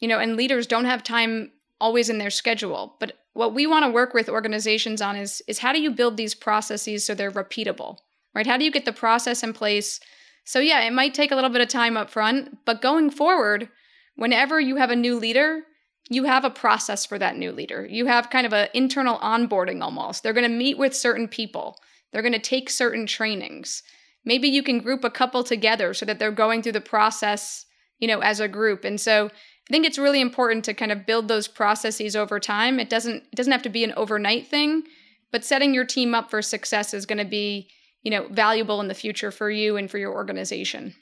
you 0.00 0.08
know, 0.08 0.18
and 0.18 0.36
leaders 0.36 0.66
don't 0.66 0.86
have 0.86 1.02
time 1.02 1.52
always 1.80 2.08
in 2.08 2.18
their 2.18 2.30
schedule. 2.30 2.96
But 2.98 3.12
what 3.38 3.54
we 3.54 3.68
want 3.68 3.84
to 3.84 3.90
work 3.90 4.14
with 4.14 4.28
organizations 4.28 5.00
on 5.00 5.14
is 5.14 5.40
is 5.46 5.60
how 5.60 5.72
do 5.72 5.80
you 5.80 5.92
build 5.92 6.16
these 6.16 6.34
processes 6.34 7.06
so 7.06 7.14
they're 7.14 7.30
repeatable 7.30 7.98
right 8.34 8.48
how 8.48 8.56
do 8.56 8.64
you 8.64 8.70
get 8.70 8.84
the 8.84 8.92
process 8.92 9.44
in 9.44 9.52
place 9.52 10.00
so 10.48 10.58
yeah 10.58 10.80
it 10.80 10.92
might 10.92 11.14
take 11.14 11.30
a 11.30 11.34
little 11.34 11.50
bit 11.50 11.60
of 11.60 11.68
time 11.68 11.96
up 11.96 12.10
front 12.10 12.58
but 12.64 12.82
going 12.82 13.10
forward 13.10 13.68
whenever 14.16 14.60
you 14.60 14.76
have 14.76 14.90
a 14.90 14.96
new 14.96 15.18
leader 15.18 15.62
you 16.10 16.24
have 16.24 16.44
a 16.44 16.50
process 16.50 17.04
for 17.04 17.18
that 17.18 17.36
new 17.36 17.52
leader. 17.52 17.86
You 17.86 18.06
have 18.06 18.30
kind 18.30 18.46
of 18.46 18.52
an 18.52 18.68
internal 18.72 19.18
onboarding 19.18 19.82
almost. 19.82 20.22
They're 20.22 20.32
going 20.32 20.50
to 20.50 20.56
meet 20.56 20.78
with 20.78 20.96
certain 20.96 21.28
people. 21.28 21.76
They're 22.10 22.22
going 22.22 22.32
to 22.32 22.38
take 22.38 22.70
certain 22.70 23.06
trainings. 23.06 23.82
Maybe 24.24 24.48
you 24.48 24.62
can 24.62 24.80
group 24.80 25.04
a 25.04 25.10
couple 25.10 25.44
together 25.44 25.92
so 25.92 26.06
that 26.06 26.18
they're 26.18 26.30
going 26.30 26.62
through 26.62 26.72
the 26.72 26.80
process 26.80 27.66
you 27.98 28.08
know 28.08 28.20
as 28.20 28.40
a 28.40 28.48
group. 28.48 28.84
And 28.84 29.00
so 29.00 29.26
I 29.26 29.70
think 29.70 29.84
it's 29.84 29.98
really 29.98 30.20
important 30.20 30.64
to 30.64 30.74
kind 30.74 30.92
of 30.92 31.04
build 31.04 31.28
those 31.28 31.48
processes 31.48 32.16
over 32.16 32.40
time. 32.40 32.80
It 32.80 32.88
doesn't 32.88 33.16
it 33.16 33.36
doesn't 33.36 33.52
have 33.52 33.62
to 33.62 33.68
be 33.68 33.84
an 33.84 33.92
overnight 33.96 34.46
thing, 34.46 34.84
but 35.30 35.44
setting 35.44 35.74
your 35.74 35.84
team 35.84 36.14
up 36.14 36.30
for 36.30 36.40
success 36.40 36.94
is 36.94 37.06
going 37.06 37.18
to 37.18 37.24
be, 37.24 37.68
you 38.08 38.10
know, 38.10 38.26
valuable 38.30 38.80
in 38.80 38.88
the 38.88 38.94
future 38.94 39.30
for 39.30 39.50
you 39.50 39.76
and 39.76 39.90
for 39.90 39.98
your 39.98 40.14
organization. 40.14 40.94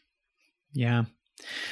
Yeah. 0.73 1.05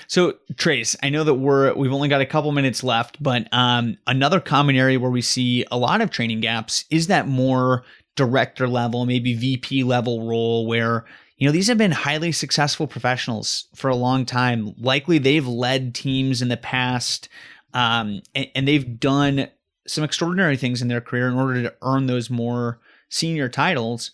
So 0.07 0.35
Trace, 0.57 0.95
I 1.03 1.11
know 1.11 1.25
that 1.25 1.35
we're 1.35 1.75
we've 1.75 1.93
only 1.93 2.07
got 2.07 2.21
a 2.21 2.27
couple 2.27 2.53
minutes 2.53 2.85
left, 2.85 3.21
but 3.21 3.49
um, 3.53 3.99
another 4.07 4.39
common 4.39 4.77
area 4.77 5.01
where 5.01 5.11
we 5.11 5.23
see 5.23 5.65
a 5.73 5.77
lot 5.77 6.01
of 6.01 6.11
training 6.13 6.39
gaps 6.39 6.85
is 6.89 7.09
that 7.09 7.27
more 7.27 7.83
director 8.15 8.69
level, 8.69 9.07
maybe 9.07 9.35
VP 9.35 9.83
level 9.83 10.25
role 10.25 10.69
where 10.69 11.05
you 11.37 11.49
know, 11.49 11.53
these 11.53 11.67
have 11.67 11.79
been 11.79 11.91
highly 11.91 12.31
successful 12.31 12.87
professionals 12.87 13.67
for 13.75 13.91
a 13.91 13.97
long 13.97 14.25
time. 14.25 14.73
Likely 14.79 15.19
they've 15.19 15.49
led 15.49 15.97
teams 15.97 16.43
in 16.43 16.49
the 16.49 16.57
past, 16.57 17.29
um, 17.73 18.23
and, 18.37 18.47
and 18.55 18.69
they've 18.69 19.01
done 19.01 19.49
some 19.85 20.05
extraordinary 20.05 20.57
things 20.57 20.81
in 20.81 20.87
their 20.87 21.01
career 21.01 21.27
in 21.27 21.35
order 21.35 21.61
to 21.61 21.75
earn 21.83 22.07
those 22.07 22.31
more 22.31 22.79
senior 23.09 23.49
titles. 23.49 24.13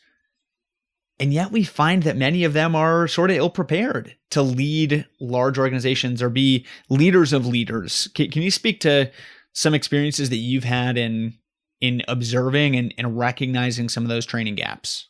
And 1.20 1.34
yet 1.34 1.52
we 1.52 1.64
find 1.64 2.02
that 2.04 2.16
many 2.16 2.44
of 2.44 2.54
them 2.54 2.74
are 2.74 3.06
sort 3.06 3.30
of 3.30 3.36
ill 3.36 3.50
prepared 3.50 4.16
to 4.30 4.40
lead 4.40 5.06
large 5.20 5.58
organizations 5.58 6.22
or 6.22 6.30
be 6.30 6.64
leaders 6.88 7.34
of 7.34 7.46
leaders. 7.46 8.08
Can, 8.14 8.30
can 8.30 8.40
you 8.40 8.50
speak 8.50 8.80
to 8.80 9.10
some 9.52 9.74
experiences 9.74 10.30
that 10.30 10.36
you've 10.36 10.64
had 10.64 10.96
in 10.96 11.34
in 11.80 12.02
observing 12.08 12.76
and, 12.76 12.92
and 12.98 13.18
recognizing 13.18 13.88
some 13.88 14.02
of 14.02 14.08
those 14.08 14.26
training 14.26 14.54
gaps? 14.54 15.08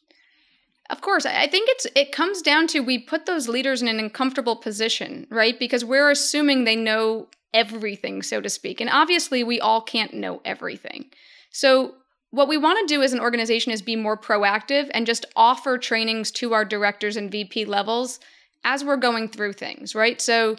Of 0.89 1.01
course, 1.01 1.25
I 1.25 1.47
think 1.47 1.69
it's 1.71 1.87
it 1.95 2.11
comes 2.11 2.43
down 2.43 2.67
to 2.69 2.81
we 2.81 2.99
put 2.99 3.27
those 3.27 3.49
leaders 3.49 3.81
in 3.81 3.87
an 3.87 4.01
uncomfortable 4.01 4.57
position, 4.57 5.29
right? 5.31 5.57
Because 5.57 5.85
we're 5.85 6.11
assuming 6.11 6.65
they 6.65 6.75
know 6.75 7.29
everything, 7.55 8.23
so 8.23 8.41
to 8.41 8.51
speak. 8.51 8.81
And 8.81 8.91
obviously, 8.91 9.45
we 9.45 9.61
all 9.61 9.81
can't 9.81 10.15
know 10.15 10.41
everything. 10.45 11.07
So, 11.53 11.95
what 12.31 12.49
we 12.49 12.57
want 12.57 12.87
to 12.87 12.95
do 12.95 13.03
as 13.03 13.13
an 13.13 13.21
organization 13.21 13.73
is 13.73 13.83
be 13.83 13.97
more 13.97 14.17
proactive 14.17 14.89
and 14.95 15.07
just 15.07 15.27
offer 15.35 15.79
trainings 15.79 16.31
to 16.33 16.53
our 16.53 16.65
directors 16.65 17.17
and 17.17 17.31
VP 17.31 17.65
levels 17.65 18.21
as 18.65 18.85
we're 18.85 18.97
going 18.97 19.29
through 19.29 19.55
things, 19.55 19.95
right? 19.95 20.21
So, 20.21 20.57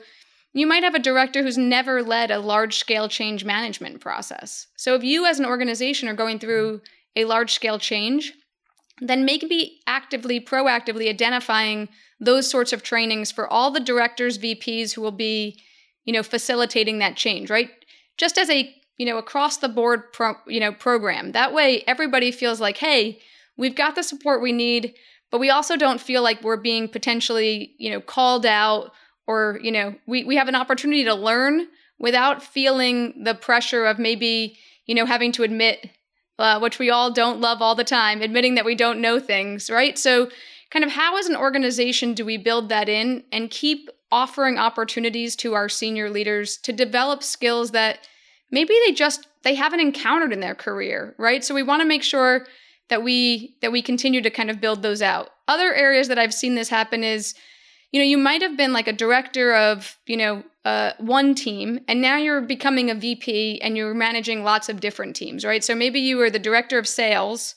you 0.53 0.67
might 0.67 0.83
have 0.83 0.95
a 0.95 0.99
director 0.99 1.43
who's 1.43 1.57
never 1.57 2.03
led 2.03 2.29
a 2.29 2.39
large 2.39 2.77
scale 2.77 3.07
change 3.07 3.45
management 3.45 4.01
process. 4.01 4.67
So, 4.75 4.95
if 4.95 5.03
you 5.03 5.25
as 5.25 5.39
an 5.39 5.45
organization 5.45 6.09
are 6.09 6.13
going 6.13 6.39
through 6.39 6.81
a 7.15 7.25
large 7.25 7.53
scale 7.53 7.79
change, 7.79 8.33
then 9.01 9.25
maybe 9.25 9.79
actively, 9.87 10.39
proactively 10.39 11.09
identifying 11.09 11.89
those 12.19 12.49
sorts 12.49 12.71
of 12.71 12.83
trainings 12.83 13.31
for 13.31 13.47
all 13.47 13.71
the 13.71 13.79
directors, 13.79 14.37
VPs 14.37 14.93
who 14.93 15.01
will 15.01 15.11
be, 15.11 15.59
you 16.05 16.13
know, 16.13 16.23
facilitating 16.23 16.99
that 16.99 17.15
change, 17.15 17.49
right? 17.49 17.69
Just 18.17 18.37
as 18.37 18.49
a, 18.49 18.73
you 18.97 19.05
know, 19.05 19.17
across 19.17 19.57
the 19.57 19.69
board, 19.69 20.11
pro, 20.13 20.35
you 20.47 20.59
know, 20.59 20.71
program. 20.71 21.31
That 21.31 21.53
way 21.53 21.83
everybody 21.87 22.31
feels 22.31 22.61
like, 22.61 22.77
hey, 22.77 23.19
we've 23.57 23.75
got 23.75 23.95
the 23.95 24.03
support 24.03 24.41
we 24.41 24.51
need, 24.51 24.93
but 25.31 25.39
we 25.39 25.49
also 25.49 25.75
don't 25.75 26.01
feel 26.01 26.21
like 26.21 26.43
we're 26.43 26.57
being 26.57 26.87
potentially, 26.87 27.73
you 27.77 27.89
know, 27.89 28.01
called 28.01 28.45
out 28.45 28.91
or, 29.27 29.59
you 29.61 29.71
know, 29.71 29.95
we, 30.07 30.23
we 30.23 30.35
have 30.35 30.47
an 30.47 30.55
opportunity 30.55 31.03
to 31.05 31.15
learn 31.15 31.67
without 31.99 32.43
feeling 32.43 33.23
the 33.23 33.35
pressure 33.35 33.85
of 33.85 33.99
maybe, 33.99 34.57
you 34.85 34.95
know, 34.95 35.05
having 35.05 35.31
to 35.31 35.43
admit 35.43 35.89
uh, 36.39 36.59
which 36.59 36.79
we 36.79 36.89
all 36.89 37.11
don't 37.11 37.39
love 37.39 37.61
all 37.61 37.75
the 37.75 37.83
time, 37.83 38.21
admitting 38.21 38.55
that 38.55 38.65
we 38.65 38.73
don't 38.73 38.99
know 38.99 39.19
things, 39.19 39.69
right? 39.69 39.97
So, 39.97 40.29
kind 40.71 40.83
of 40.83 40.91
how 40.91 41.17
as 41.17 41.27
an 41.27 41.35
organization 41.35 42.13
do 42.13 42.25
we 42.25 42.37
build 42.37 42.69
that 42.69 42.89
in 42.89 43.23
and 43.31 43.51
keep 43.51 43.89
offering 44.11 44.57
opportunities 44.57 45.35
to 45.35 45.53
our 45.53 45.69
senior 45.69 46.09
leaders 46.09 46.57
to 46.57 46.73
develop 46.73 47.21
skills 47.21 47.71
that 47.71 48.07
maybe 48.51 48.73
they 48.85 48.93
just 48.93 49.27
they 49.43 49.55
haven't 49.55 49.79
encountered 49.79 50.33
in 50.33 50.39
their 50.39 50.55
career, 50.55 51.15
right? 51.17 51.43
So 51.43 51.55
we 51.55 51.63
want 51.63 51.81
to 51.81 51.87
make 51.87 52.03
sure 52.03 52.45
that 52.89 53.03
we 53.03 53.55
that 53.61 53.71
we 53.71 53.81
continue 53.81 54.21
to 54.21 54.29
kind 54.29 54.49
of 54.49 54.61
build 54.61 54.81
those 54.81 55.01
out. 55.01 55.29
Other 55.47 55.73
areas 55.73 56.07
that 56.09 56.19
I've 56.19 56.33
seen 56.33 56.55
this 56.55 56.69
happen 56.69 57.03
is 57.03 57.33
you 57.91 57.99
know, 57.99 58.05
you 58.05 58.17
might 58.17 58.41
have 58.41 58.55
been 58.55 58.73
like 58.73 58.87
a 58.87 58.93
director 58.93 59.53
of, 59.53 59.97
you 60.05 60.17
know, 60.17 60.43
uh, 60.63 60.93
one 60.99 61.35
team, 61.35 61.79
and 61.87 62.01
now 62.01 62.15
you're 62.17 62.41
becoming 62.41 62.89
a 62.89 62.95
VP 62.95 63.61
and 63.61 63.75
you're 63.75 63.93
managing 63.93 64.43
lots 64.43 64.69
of 64.69 64.79
different 64.79 65.15
teams, 65.15 65.43
right? 65.43 65.63
So 65.63 65.75
maybe 65.75 65.99
you 65.99 66.17
were 66.17 66.29
the 66.29 66.39
director 66.39 66.77
of 66.77 66.87
sales, 66.87 67.55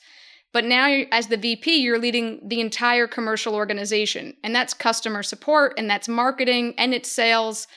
but 0.51 0.65
now 0.65 1.03
as 1.11 1.27
the 1.27 1.37
VP, 1.37 1.77
you're 1.77 1.99
leading 1.99 2.41
the 2.47 2.59
entire 2.59 3.07
commercial 3.07 3.55
organization, 3.55 4.35
and 4.43 4.53
that's 4.53 4.73
customer 4.73 5.23
support, 5.23 5.73
and 5.77 5.89
that's 5.89 6.09
marketing, 6.09 6.73
and 6.77 6.93
it's 6.93 7.11
sales, 7.11 7.67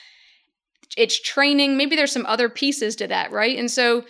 it's 0.97 1.21
training. 1.21 1.77
Maybe 1.77 1.95
there's 1.95 2.11
some 2.11 2.25
other 2.25 2.49
pieces 2.49 2.95
to 2.97 3.07
that, 3.07 3.31
right? 3.31 3.57
And 3.57 3.69
so 3.69 4.03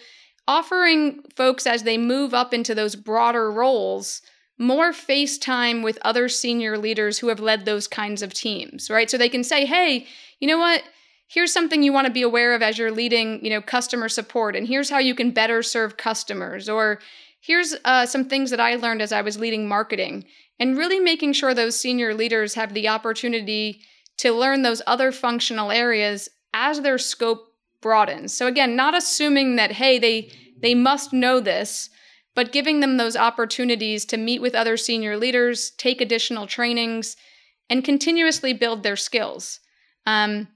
offering 0.47 1.21
folks 1.35 1.67
as 1.67 1.83
they 1.83 1.97
move 1.97 2.33
up 2.33 2.53
into 2.53 2.73
those 2.73 2.95
broader 2.95 3.51
roles 3.51 4.21
more 4.59 4.91
face 4.91 5.37
time 5.37 5.81
with 5.81 5.97
other 6.01 6.27
senior 6.27 6.77
leaders 6.77 7.17
who 7.17 7.29
have 7.29 7.39
led 7.39 7.63
those 7.63 7.87
kinds 7.87 8.21
of 8.21 8.33
teams, 8.33 8.89
right? 8.89 9.09
So 9.09 9.17
they 9.17 9.29
can 9.29 9.43
say, 9.43 9.65
hey, 9.65 10.05
you 10.39 10.47
know 10.47 10.57
what? 10.57 10.83
Here's 11.27 11.53
something 11.53 11.81
you 11.81 11.93
want 11.93 12.07
to 12.07 12.13
be 12.13 12.23
aware 12.23 12.53
of 12.53 12.61
as 12.61 12.77
you're 12.77 12.91
leading, 12.91 13.43
you 13.43 13.51
know, 13.51 13.61
customer 13.61 14.09
support, 14.09 14.55
and 14.55 14.67
here's 14.67 14.89
how 14.89 14.97
you 14.97 15.15
can 15.15 15.31
better 15.31 15.63
serve 15.63 15.95
customers, 15.95 16.67
or 16.67 16.99
here's 17.39 17.75
uh, 17.85 18.05
some 18.05 18.25
things 18.25 18.49
that 18.49 18.59
I 18.59 18.75
learned 18.75 19.01
as 19.01 19.13
I 19.13 19.21
was 19.21 19.39
leading 19.39 19.67
marketing, 19.67 20.25
and 20.59 20.77
really 20.77 20.99
making 20.99 21.33
sure 21.33 21.53
those 21.53 21.79
senior 21.79 22.13
leaders 22.13 22.55
have 22.55 22.73
the 22.73 22.89
opportunity 22.89 23.81
to 24.17 24.33
learn 24.33 24.63
those 24.63 24.81
other 24.87 25.11
functional 25.11 25.71
areas 25.71 26.27
as 26.53 26.81
their 26.81 26.97
scope 26.97 27.47
broadens. 27.81 28.33
So 28.35 28.47
again, 28.47 28.75
not 28.75 28.95
assuming 28.95 29.55
that 29.55 29.73
hey, 29.73 29.99
they 29.99 30.31
they 30.61 30.75
must 30.75 31.13
know 31.13 31.39
this, 31.39 31.89
but 32.35 32.51
giving 32.51 32.79
them 32.79 32.97
those 32.97 33.15
opportunities 33.15 34.05
to 34.05 34.17
meet 34.17 34.41
with 34.41 34.55
other 34.55 34.77
senior 34.77 35.17
leaders, 35.17 35.71
take 35.71 36.01
additional 36.01 36.47
trainings, 36.47 37.15
and 37.69 37.83
continuously 37.83 38.53
build 38.53 38.83
their 38.83 38.95
skills. 38.95 39.59
Um, 40.05 40.47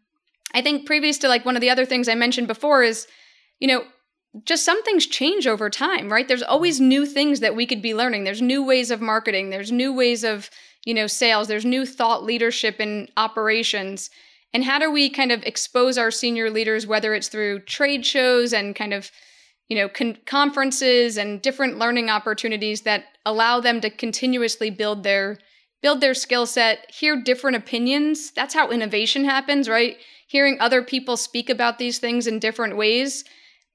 I 0.54 0.62
think 0.62 0.86
previous 0.86 1.18
to 1.20 1.28
like 1.28 1.46
one 1.46 1.56
of 1.56 1.62
the 1.62 1.70
other 1.70 1.86
things 1.86 2.08
I 2.08 2.16
mentioned 2.16 2.48
before 2.48 2.84
is, 2.84 3.08
you 3.60 3.68
know, 3.68 3.84
just 4.46 4.66
some 4.66 4.84
things 4.84 5.06
change 5.06 5.46
over 5.46 5.70
time, 5.70 6.12
right? 6.12 6.28
There's 6.28 6.44
always 6.44 6.80
new 6.82 7.06
things 7.06 7.40
that 7.40 7.56
we 7.56 7.66
could 7.66 7.82
be 7.82 7.94
learning. 7.94 8.24
There's 8.24 8.42
new 8.42 8.64
ways 8.64 8.90
of 8.90 9.00
marketing. 9.00 9.50
There's 9.50 9.72
new 9.72 9.94
ways 9.94 10.24
of, 10.24 10.50
you 10.86 10.94
know, 10.94 11.08
sales. 11.08 11.48
There's 11.48 11.66
new 11.66 11.86
thought 11.86 12.24
leadership 12.24 12.78
and 12.80 13.12
operations. 13.16 14.10
And 14.54 14.64
how 14.64 14.78
do 14.80 14.92
we 14.92 15.10
kind 15.10 15.32
of 15.32 15.44
expose 15.44 15.98
our 15.98 16.12
senior 16.12 16.50
leaders, 16.50 16.86
whether 16.86 17.14
it's 17.14 17.28
through 17.28 17.62
trade 17.62 18.06
shows 18.06 18.54
and 18.54 18.76
kind 18.76 18.94
of 18.94 19.12
you 19.68 19.78
know 19.78 19.90
con- 19.90 20.18
conferences 20.26 21.18
and 21.18 21.42
different 21.42 21.80
learning 21.80 22.10
opportunities 22.10 22.82
that 22.82 23.06
allow 23.26 23.60
them 23.60 23.82
to 23.82 23.90
continuously 23.90 24.70
build 24.70 25.04
their 25.04 25.40
build 25.82 26.00
their 26.00 26.14
skill 26.14 26.46
set 26.46 26.90
hear 26.92 27.22
different 27.22 27.58
opinions? 27.58 28.32
That's 28.32 28.54
how 28.54 28.70
innovation 28.70 29.26
happens 29.26 29.68
right? 29.68 29.98
Hearing 30.28 30.58
other 30.60 30.84
people 30.84 31.18
speak 31.18 31.50
about 31.50 31.78
these 31.80 32.00
things 32.00 32.28
in 32.28 32.40
different 32.40 32.78
ways 32.78 33.24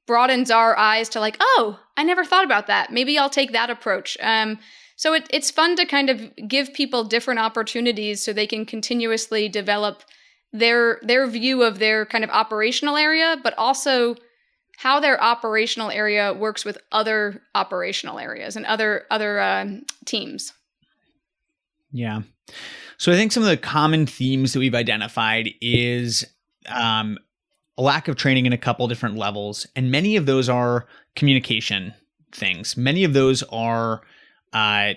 broadens 0.07 0.51
our 0.51 0.77
eyes 0.79 1.09
to 1.11 1.21
like 1.21 1.37
oh 1.41 1.79
i 1.97 2.03
never 2.03 2.25
thought 2.25 2.45
about 2.45 2.69
that. 2.69 2.93
Maybe 2.93 3.19
i'll 3.19 3.31
take 3.31 3.53
that 3.53 3.71
approach. 3.71 4.17
Um, 4.21 4.59
so 4.97 5.14
it, 5.14 5.29
it's 5.31 5.53
fun 5.53 5.77
to 5.77 5.87
kind 5.87 6.11
of 6.11 6.33
give 6.49 6.75
people 6.75 7.05
different 7.05 7.38
opportunities 7.38 8.21
so 8.21 8.33
they 8.33 8.49
can 8.49 8.67
continuously 8.67 9.49
develop 9.49 10.03
their 10.53 10.99
their 11.03 11.27
view 11.27 11.63
of 11.63 11.79
their 11.79 12.07
kind 12.07 12.25
of 12.25 12.31
operational 12.31 12.97
area 12.97 13.37
but 13.43 13.55
also 13.59 14.17
how 14.79 15.01
their 15.01 15.21
operational 15.21 15.91
area 15.91 16.33
works 16.33 16.65
with 16.65 16.79
other 16.93 17.43
operational 17.57 18.21
areas 18.21 18.55
and 18.55 18.65
other 18.65 19.07
other 19.11 19.41
uh, 19.41 19.67
teams. 20.05 20.53
Yeah. 21.91 22.23
So 22.97 23.11
I 23.11 23.17
think 23.17 23.33
some 23.33 23.43
of 23.43 23.49
the 23.49 23.57
common 23.57 24.07
themes 24.07 24.53
that 24.53 24.61
we've 24.61 24.77
identified 24.77 25.51
is 25.61 26.25
um, 26.69 27.19
a 27.77 27.83
lack 27.83 28.07
of 28.07 28.15
training 28.15 28.47
in 28.47 28.53
a 28.53 28.59
couple 28.59 28.87
different 28.87 29.17
levels, 29.17 29.67
and 29.75 29.91
many 29.91 30.15
of 30.15 30.27
those 30.27 30.49
are 30.49 30.87
communication 31.17 31.93
things. 32.31 32.77
Many 32.77 33.03
of 33.03 33.15
those 33.15 33.43
are 33.51 34.03
uh, 34.53 34.95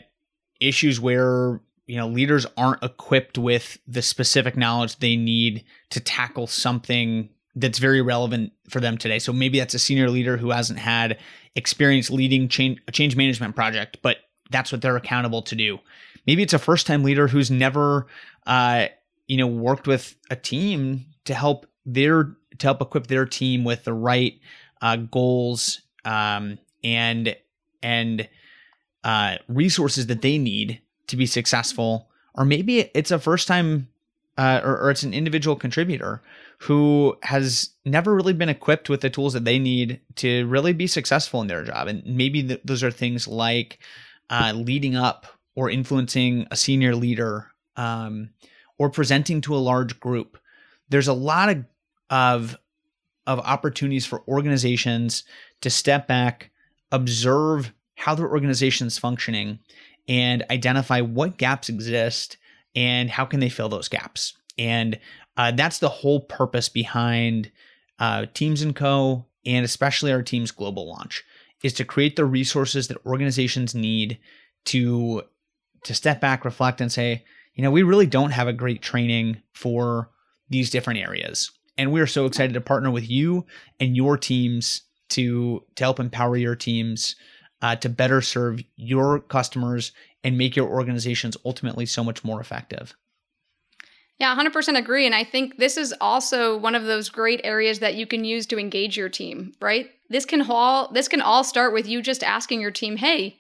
issues 0.59 0.99
where 0.99 1.59
you 1.91 1.97
know 1.97 2.07
leaders 2.07 2.45
aren't 2.55 2.81
equipped 2.81 3.37
with 3.37 3.77
the 3.85 4.01
specific 4.01 4.55
knowledge 4.55 4.95
they 4.99 5.17
need 5.17 5.65
to 5.89 5.99
tackle 5.99 6.47
something 6.47 7.27
that's 7.53 7.79
very 7.79 8.01
relevant 8.01 8.53
for 8.69 8.79
them 8.79 8.97
today. 8.97 9.19
So 9.19 9.33
maybe 9.33 9.59
that's 9.59 9.73
a 9.73 9.79
senior 9.79 10.09
leader 10.09 10.37
who 10.37 10.51
hasn't 10.51 10.79
had 10.79 11.19
experience 11.53 12.09
leading 12.09 12.47
change, 12.47 12.79
a 12.87 12.93
change 12.93 13.17
management 13.17 13.57
project, 13.57 13.97
but 14.01 14.19
that's 14.51 14.71
what 14.71 14.81
they're 14.81 14.95
accountable 14.95 15.41
to 15.41 15.53
do. 15.53 15.79
Maybe 16.25 16.43
it's 16.43 16.53
a 16.53 16.59
first 16.59 16.87
time 16.87 17.03
leader 17.03 17.27
who's 17.27 17.51
never, 17.51 18.07
uh, 18.47 18.85
you 19.27 19.35
know, 19.35 19.47
worked 19.47 19.85
with 19.85 20.15
a 20.29 20.37
team 20.37 21.07
to 21.25 21.33
help 21.33 21.65
their 21.85 22.37
to 22.59 22.67
help 22.67 22.81
equip 22.81 23.07
their 23.07 23.25
team 23.25 23.65
with 23.65 23.83
the 23.83 23.93
right 23.93 24.39
uh, 24.81 24.95
goals 24.95 25.81
um, 26.05 26.57
and 26.85 27.35
and 27.83 28.29
uh, 29.03 29.35
resources 29.49 30.07
that 30.07 30.21
they 30.21 30.37
need 30.37 30.80
to 31.11 31.17
be 31.17 31.25
successful. 31.25 32.09
Or 32.33 32.45
maybe 32.45 32.89
it's 32.93 33.11
a 33.11 33.19
first 33.19 33.47
time 33.47 33.87
uh, 34.37 34.61
or, 34.63 34.79
or 34.81 34.91
it's 34.91 35.03
an 35.03 35.13
individual 35.13 35.55
contributor 35.55 36.21
who 36.59 37.17
has 37.23 37.71
never 37.85 38.15
really 38.15 38.33
been 38.33 38.49
equipped 38.49 38.89
with 38.89 39.01
the 39.01 39.09
tools 39.09 39.33
that 39.33 39.45
they 39.45 39.59
need 39.59 39.99
to 40.15 40.45
really 40.47 40.73
be 40.73 40.87
successful 40.87 41.41
in 41.41 41.47
their 41.47 41.63
job. 41.63 41.87
And 41.87 42.03
maybe 42.05 42.43
th- 42.43 42.61
those 42.63 42.83
are 42.83 42.91
things 42.91 43.27
like 43.27 43.79
uh, 44.29 44.53
leading 44.55 44.95
up 44.95 45.25
or 45.55 45.69
influencing 45.69 46.47
a 46.51 46.55
senior 46.55 46.95
leader 46.95 47.51
um, 47.75 48.29
or 48.77 48.89
presenting 48.89 49.41
to 49.41 49.55
a 49.55 49.57
large 49.57 49.99
group. 49.99 50.37
There's 50.89 51.07
a 51.07 51.13
lot 51.13 51.49
of, 51.49 51.65
of 52.09 52.57
of 53.27 53.39
opportunities 53.39 54.05
for 54.05 54.23
organizations 54.27 55.23
to 55.61 55.69
step 55.69 56.07
back, 56.07 56.49
observe 56.91 57.71
how 57.95 58.15
their 58.15 58.29
organization 58.29 58.87
is 58.87 58.97
functioning, 58.97 59.59
and 60.07 60.43
identify 60.49 61.01
what 61.01 61.37
gaps 61.37 61.69
exist 61.69 62.37
and 62.75 63.09
how 63.09 63.25
can 63.25 63.39
they 63.39 63.49
fill 63.49 63.69
those 63.69 63.89
gaps. 63.89 64.33
And 64.57 64.99
uh, 65.37 65.51
that's 65.51 65.79
the 65.79 65.89
whole 65.89 66.21
purpose 66.21 66.69
behind 66.69 67.51
uh, 67.99 68.25
Teames 68.33 68.61
and 68.61 68.75
Co. 68.75 69.25
and 69.45 69.65
especially 69.65 70.11
our 70.11 70.23
Teames 70.23 70.51
global 70.51 70.89
launch 70.89 71.23
is 71.63 71.73
to 71.73 71.85
create 71.85 72.15
the 72.15 72.25
resources 72.25 72.87
that 72.87 73.05
organizations 73.05 73.75
need 73.75 74.17
to 74.65 75.23
to 75.83 75.93
step 75.95 76.21
back, 76.21 76.45
reflect, 76.45 76.79
and 76.79 76.91
say, 76.91 77.23
you 77.55 77.63
know, 77.63 77.71
we 77.71 77.81
really 77.81 78.05
don't 78.05 78.31
have 78.31 78.47
a 78.47 78.53
great 78.53 78.83
training 78.83 79.41
for 79.53 80.11
these 80.49 80.69
different 80.69 80.99
areas. 80.99 81.51
And 81.77 81.91
we 81.91 82.01
are 82.01 82.07
so 82.07 82.25
excited 82.25 82.53
to 82.53 82.61
partner 82.61 82.91
with 82.91 83.09
you 83.09 83.45
and 83.79 83.95
your 83.95 84.17
teams 84.17 84.83
to 85.09 85.63
to 85.75 85.83
help 85.83 85.99
empower 85.99 86.37
your 86.37 86.55
teams 86.55 87.15
uh, 87.61 87.75
to 87.77 87.89
better 87.89 88.21
serve 88.21 88.61
your 88.75 89.19
customers 89.19 89.91
and 90.23 90.37
make 90.37 90.55
your 90.55 90.67
organizations 90.67 91.37
ultimately 91.45 91.85
so 91.85 92.03
much 92.03 92.23
more 92.23 92.39
effective. 92.39 92.95
Yeah, 94.19 94.35
100% 94.35 94.77
agree. 94.77 95.07
And 95.07 95.15
I 95.15 95.23
think 95.23 95.57
this 95.57 95.77
is 95.77 95.95
also 95.99 96.55
one 96.55 96.75
of 96.75 96.83
those 96.83 97.09
great 97.09 97.41
areas 97.43 97.79
that 97.79 97.95
you 97.95 98.05
can 98.05 98.23
use 98.23 98.45
to 98.47 98.59
engage 98.59 98.95
your 98.95 99.09
team, 99.09 99.53
right? 99.59 99.89
This 100.09 100.25
can 100.25 100.43
all 100.43 100.91
this 100.91 101.07
can 101.07 101.21
all 101.21 101.43
start 101.43 101.73
with 101.73 101.87
you 101.87 102.03
just 102.03 102.23
asking 102.23 102.61
your 102.61 102.69
team, 102.69 102.97
"Hey, 102.97 103.39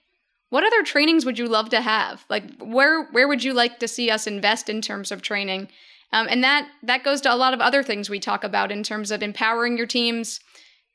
what 0.49 0.63
other 0.63 0.81
trainings 0.81 1.23
would 1.23 1.37
you 1.37 1.47
love 1.47 1.69
to 1.69 1.81
have? 1.81 2.25
Like 2.29 2.59
where 2.59 3.03
where 3.11 3.27
would 3.27 3.43
you 3.43 3.53
like 3.53 3.77
to 3.79 3.87
see 3.87 4.09
us 4.09 4.25
invest 4.25 4.69
in 4.69 4.81
terms 4.81 5.11
of 5.11 5.21
training?" 5.21 5.67
Um, 6.13 6.27
and 6.29 6.43
that 6.43 6.67
that 6.81 7.03
goes 7.03 7.21
to 7.21 7.33
a 7.33 7.35
lot 7.35 7.53
of 7.53 7.61
other 7.61 7.83
things 7.83 8.09
we 8.09 8.19
talk 8.19 8.43
about 8.43 8.71
in 8.71 8.81
terms 8.81 9.11
of 9.11 9.21
empowering 9.21 9.77
your 9.77 9.85
teams, 9.85 10.39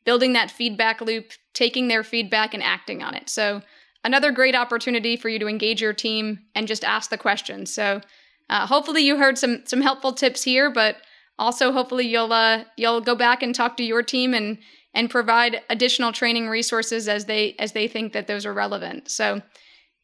building 0.06 0.32
that 0.32 0.50
feedback 0.50 1.02
loop, 1.02 1.32
taking 1.52 1.88
their 1.88 2.02
feedback 2.02 2.54
and 2.54 2.62
acting 2.62 3.02
on 3.02 3.14
it. 3.14 3.28
So 3.28 3.60
another 4.04 4.30
great 4.30 4.54
opportunity 4.54 5.16
for 5.16 5.28
you 5.28 5.38
to 5.40 5.48
engage 5.48 5.82
your 5.82 5.92
team 5.92 6.38
and 6.54 6.66
just 6.66 6.84
ask 6.84 7.10
the 7.10 7.18
questions. 7.18 7.74
So 7.74 8.00
uh, 8.48 8.66
hopefully 8.66 9.02
you 9.02 9.18
heard 9.18 9.36
some 9.36 9.62
some 9.66 9.82
helpful 9.82 10.12
tips 10.12 10.44
here, 10.44 10.70
but 10.70 10.96
also 11.38 11.72
hopefully 11.72 12.06
you'll 12.06 12.32
uh, 12.32 12.64
you'll 12.76 13.00
go 13.00 13.14
back 13.14 13.42
and 13.42 13.54
talk 13.54 13.76
to 13.76 13.84
your 13.84 14.02
team 14.02 14.32
and 14.32 14.58
and 14.94 15.10
provide 15.10 15.60
additional 15.68 16.12
training 16.12 16.48
resources 16.48 17.08
as 17.08 17.26
they 17.26 17.56
as 17.58 17.72
they 17.72 17.88
think 17.88 18.12
that 18.12 18.28
those 18.28 18.46
are 18.46 18.54
relevant. 18.54 19.10
So 19.10 19.42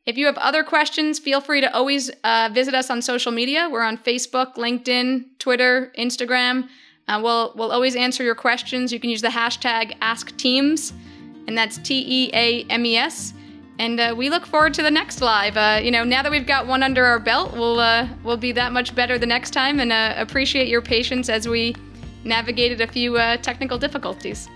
if 0.04 0.18
you 0.18 0.26
have 0.26 0.36
other 0.38 0.64
questions, 0.64 1.20
feel 1.20 1.40
free 1.40 1.60
to 1.60 1.72
always 1.72 2.10
uh, 2.24 2.50
visit 2.52 2.74
us 2.74 2.90
on 2.90 3.02
social 3.02 3.30
media. 3.30 3.68
We're 3.70 3.82
on 3.82 3.98
Facebook, 3.98 4.56
LinkedIn, 4.56 5.38
Twitter, 5.38 5.92
Instagram. 5.96 6.68
Uh, 7.08 7.20
we'll 7.22 7.52
we'll 7.56 7.72
always 7.72 7.96
answer 7.96 8.22
your 8.22 8.34
questions. 8.34 8.92
You 8.92 9.00
can 9.00 9.10
use 9.10 9.22
the 9.22 9.28
hashtag 9.28 9.98
AskTeames, 10.00 10.92
and 11.46 11.58
that's 11.58 11.78
T 11.78 12.04
E 12.06 12.30
A 12.32 12.64
M 12.70 12.86
E 12.86 12.96
S. 12.96 13.34
And 13.78 13.98
uh, 13.98 14.14
we 14.16 14.30
look 14.30 14.46
forward 14.46 14.74
to 14.74 14.82
the 14.82 14.90
next 14.90 15.20
live. 15.20 15.56
Uh, 15.56 15.80
you 15.82 15.90
know, 15.90 16.04
now 16.04 16.22
that 16.22 16.30
we've 16.30 16.46
got 16.46 16.66
one 16.66 16.82
under 16.82 17.04
our 17.04 17.18
belt, 17.18 17.52
we'll 17.52 17.80
uh, 17.80 18.06
we'll 18.22 18.36
be 18.36 18.52
that 18.52 18.72
much 18.72 18.94
better 18.94 19.18
the 19.18 19.26
next 19.26 19.50
time. 19.50 19.80
And 19.80 19.92
uh, 19.92 20.14
appreciate 20.16 20.68
your 20.68 20.82
patience 20.82 21.28
as 21.28 21.48
we 21.48 21.74
navigated 22.24 22.80
a 22.80 22.86
few 22.86 23.16
technical 23.42 23.78
difficulties. 23.78 24.48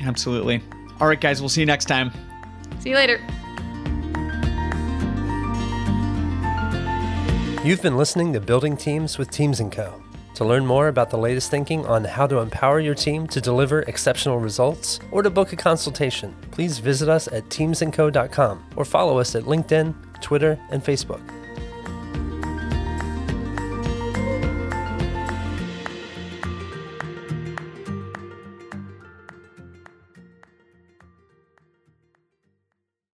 Absolutely. 0.00 0.62
All 1.00 1.08
right, 1.08 1.20
guys. 1.20 1.40
We'll 1.40 1.48
see 1.48 1.60
you 1.60 1.66
next 1.66 1.86
time. 1.86 2.12
See 2.80 2.90
you 2.90 2.96
later. 2.96 3.20
You've 7.64 7.80
been 7.80 7.96
listening 7.96 8.32
to 8.32 8.40
Building 8.40 8.76
Teams 8.76 9.18
with 9.18 9.30
Teames 9.30 9.60
& 9.68 9.70
Co. 9.70 10.01
To 10.34 10.44
learn 10.44 10.64
more 10.64 10.88
about 10.88 11.10
the 11.10 11.18
latest 11.18 11.50
thinking 11.50 11.84
on 11.86 12.04
how 12.04 12.26
to 12.26 12.38
empower 12.38 12.80
your 12.80 12.94
team 12.94 13.26
to 13.28 13.40
deliver 13.40 13.82
exceptional 13.82 14.38
results 14.38 14.98
or 15.10 15.22
to 15.22 15.30
book 15.30 15.52
a 15.52 15.56
consultation, 15.56 16.34
please 16.50 16.78
visit 16.78 17.08
us 17.08 17.28
at 17.28 17.48
teamesandco.com 17.50 18.64
or 18.76 18.84
follow 18.84 19.18
us 19.18 19.34
at 19.34 19.44
LinkedIn, 19.44 19.94
Twitter, 20.22 20.58
and 20.70 20.82
Facebook. 20.82 21.41